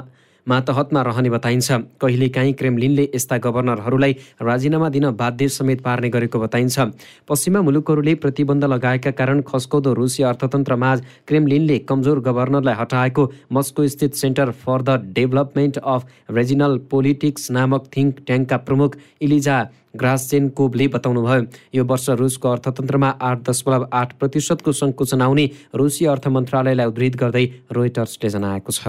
मातहतमा 0.46 1.02
रहने 1.02 1.30
बताइन्छ। 1.30 1.72
कहिलेकाहीँ 2.00 2.52
क्रेमलिनले 2.54 3.08
यस्ता 3.14 3.36
गभर्नरहरूलाई 3.38 4.12
राजीनामा 4.42 4.88
दिन 4.88 5.10
बाध्य 5.12 5.48
समेत 5.48 5.80
पार्ने 5.82 6.08
गरेको 6.10 6.38
बताइन्छ। 6.38 6.80
पश्चिमा 7.28 7.62
मुलुकहरूले 7.62 8.14
प्रतिबन्ध 8.16 8.64
लगाएका 8.64 9.10
कारण 9.10 9.40
खस्कौदो 9.42 9.92
रुसी 9.94 10.22
अर्थतन्त्रमाझ 10.22 10.98
क्रेमलिनले 11.28 11.78
कमजोर 11.88 12.20
गभर्नरलाई 12.20 12.74
हटाएको 12.74 13.30
मस्को 13.52 13.86
स्थित 13.88 14.14
centre 14.14 14.50
for 14.64 14.82
the 14.82 15.00
development 15.14 15.78
of 15.78 16.06
regional 16.30 16.78
politics 16.90 17.50
नामक 17.50 17.88
थिङ्क 17.96 18.20
ट्याङ्कका 18.26 18.56
प्रमुख 18.68 18.96
इलिजा 19.22 19.56
ग्रासचेन्कोभले 19.96 20.86
बताउनुभयो। 20.88 21.42
यो 21.74 21.84
वर्ष 21.84 22.08
रुसको 22.20 22.48
अर्थतन्त्रमा 22.50 23.08
आठ 23.22 23.38
दशमलव 23.48 23.86
आठ 23.92 24.12
प्रतिशतको 24.18 24.72
सङ्कुचन 24.72 25.22
आउने 25.22 25.44
रुसी 25.74 26.04
अर्थ 26.12 26.26
मन्त्रालयलाई 26.36 26.86
उद्धित 26.86 27.16
गर्दै 27.16 27.44
रोइटर्सले 27.72 28.28
जनाएको 28.28 28.72
छ। 28.72 28.82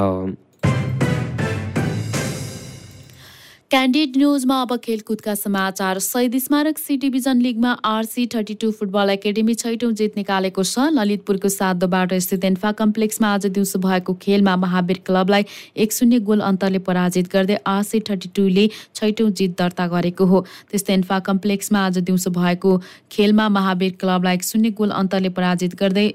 क्यान्डिड 3.72 4.18
न्युजमा 4.18 4.60
अब 4.62 4.76
खेलकुदका 4.78 5.34
समाचार। 5.36 6.00
शहीद 6.00 6.38
स्मारक 6.38 6.78
C 6.78 6.96
division 6.98 7.40
लिगमा 7.42 7.70
RC 7.86 8.26
thirty 8.34 8.54
two 8.62 8.70
football 8.72 9.10
academy 9.10 9.54
छैटौँ 9.54 9.92
जित 9.92 10.18
निकालेको 10.18 10.64
छ। 10.64 10.86
ललितपुरको 10.94 11.50
सातोबाट 11.50 12.14
स्थित 12.22 12.46
एन्फा 12.46 12.72
कम्प्लेक्समा 12.74 13.34
आज 13.34 13.46
दिउँसो 13.48 13.80
भएको 13.82 14.14
खेलमा 14.22 14.56
महावीर 14.56 15.00
क्लबलाई 15.06 15.46
एक 15.78 15.94
शून्य 15.94 16.20
गोल 16.22 16.40
अन्तरले 16.46 16.80
पराजित 16.86 17.32
गर्दै 17.34 17.58
आरसी 17.68 18.00
थर्टी 18.10 18.30
टूले 18.36 18.68
छैटौँ 18.96 19.30
जित 19.32 19.58
दर्ता 19.60 19.88
गरेको 19.88 20.26
हो। 20.26 20.46
त्यस्तै 20.72 20.94
एन्फा 20.94 21.20
कम्प्लेक्समा 21.26 21.86
आज 21.86 21.98
दिउँसो 22.06 22.30
भएको 22.38 22.78
खेलमा 23.12 23.50
महावीर 23.50 23.98
क्लबलाई 24.00 24.36
एक 24.36 24.44
शून्य 24.44 24.70
गोल 24.78 24.94
अन्तरले 24.94 25.30
पराजित 25.34 25.76
गर्दै 25.76 26.08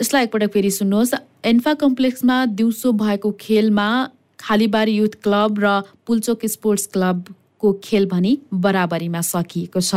यसलाई 0.00 0.24
एकपटक 0.24 0.50
फेरि 0.52 0.70
सुन्नुहोस्। 0.70 1.14
एन्फा 1.44 1.72
कम्प्लेक्समा 1.74 2.36
दिउँसो 2.52 2.92
भएको 2.92 3.30
खेलमा 3.40 3.88
खालीबारी 4.40 4.92
युथ 4.92 5.14
क्लब 5.24 5.58
र 5.58 5.80
पुल्चोक 6.06 6.44
स्पोर्ट्स 6.46 6.86
क्लबको 6.92 7.72
खेल 7.84 8.06
भनी 8.06 8.32
बराबरीमा 8.52 9.20
सकिएको 9.24 9.80
छ। 9.80 9.94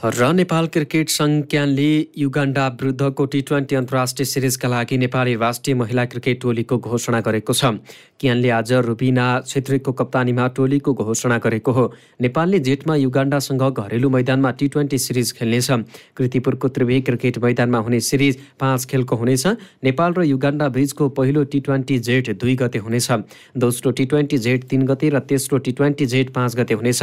र 0.00 0.32
नेपाल 0.32 0.66
क्रिकेट 0.72 1.10
सङ्घ 1.12 1.44
क्यानले 1.44 1.88
युगान्डा 2.18 2.66
विरुद्धको 2.80 3.24
टी 3.32 3.40
ट्वेन्टी 3.48 3.76
अन्तर्राष्ट्रिय 3.76 4.26
सिरिजका 4.26 4.68
लागि 4.68 4.96
नेपाली 4.98 5.34
राष्ट्रिय 5.36 5.74
महिला 5.76 6.04
क्रिकेट 6.04 6.40
टोलीको 6.40 6.78
घोषणा 6.78 7.20
गरेको 7.20 7.52
छ। 7.52 7.76
क्यानले 8.20 8.50
आज 8.50 8.72
रुबिना 8.88 9.26
छेत्रीको 9.44 9.92
कप्तानीमा 9.92 10.46
टोलीको 10.56 10.94
घोषणा 10.94 11.38
गरेको 11.38 11.72
हो। 11.72 11.84
नेपालले 12.20 12.58
जेठमा 12.60 12.96
युगान्डासँग 12.96 13.64
घरेलु 13.76 14.08
मैदानमा 14.10 14.50
टी 14.56 14.68
ट्वेन्टी 14.72 14.98
सिरिज 14.98 15.32
खेल्नेछ। 15.36 15.68
कृतिपुरको 16.16 16.68
त्रिवेणी 16.72 17.00
क्रिकेट 17.04 17.38
मैदानमा 17.44 17.78
हुने 17.84 18.00
सिरिज 18.00 18.40
पाँच 18.56 18.84
खेलको 18.88 19.16
हुनेछ। 19.16 19.46
नेपाल 19.84 20.14
र 20.16 20.24
युगान्डा 20.24 20.68
बीचको 20.80 21.08
पहिलो 21.12 21.44
टी 21.44 21.60
ट्वेन्टी 21.60 21.98
जेठ 22.00 22.30
दुई 22.40 22.56
गते 22.56 22.78
हुनेछ। 22.80 23.08
दोस्रो 23.52 23.90
टी 23.92 24.04
ट्वेन्टी 24.08 24.38
जेठ 24.48 24.64
तिन 24.64 24.86
गते 24.88 25.12
र 25.12 25.20
तेस्रो 25.28 25.58
टी 25.60 25.72
ट्वेन्टी 25.76 26.06
जेठ 26.06 26.32
पाँच 26.32 26.56
गते 26.56 26.74
हुनेछ। 26.80 27.02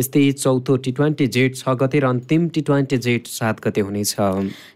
यस्तै 0.00 0.32
चौथो 0.32 0.76
टी 0.80 0.92
ट्वेन्टी 0.96 1.26
जेठ 1.28 1.56
छ 1.56 1.76
गते 1.76 2.00
र 2.00 2.06
अन्तिम 2.08 2.37
टी 2.46 2.60
ट्वेन्टी 2.60 2.96
जेठ 2.96 3.26
सात 3.26 3.54
गते 3.66 3.80
हुनेछ। 3.80 4.14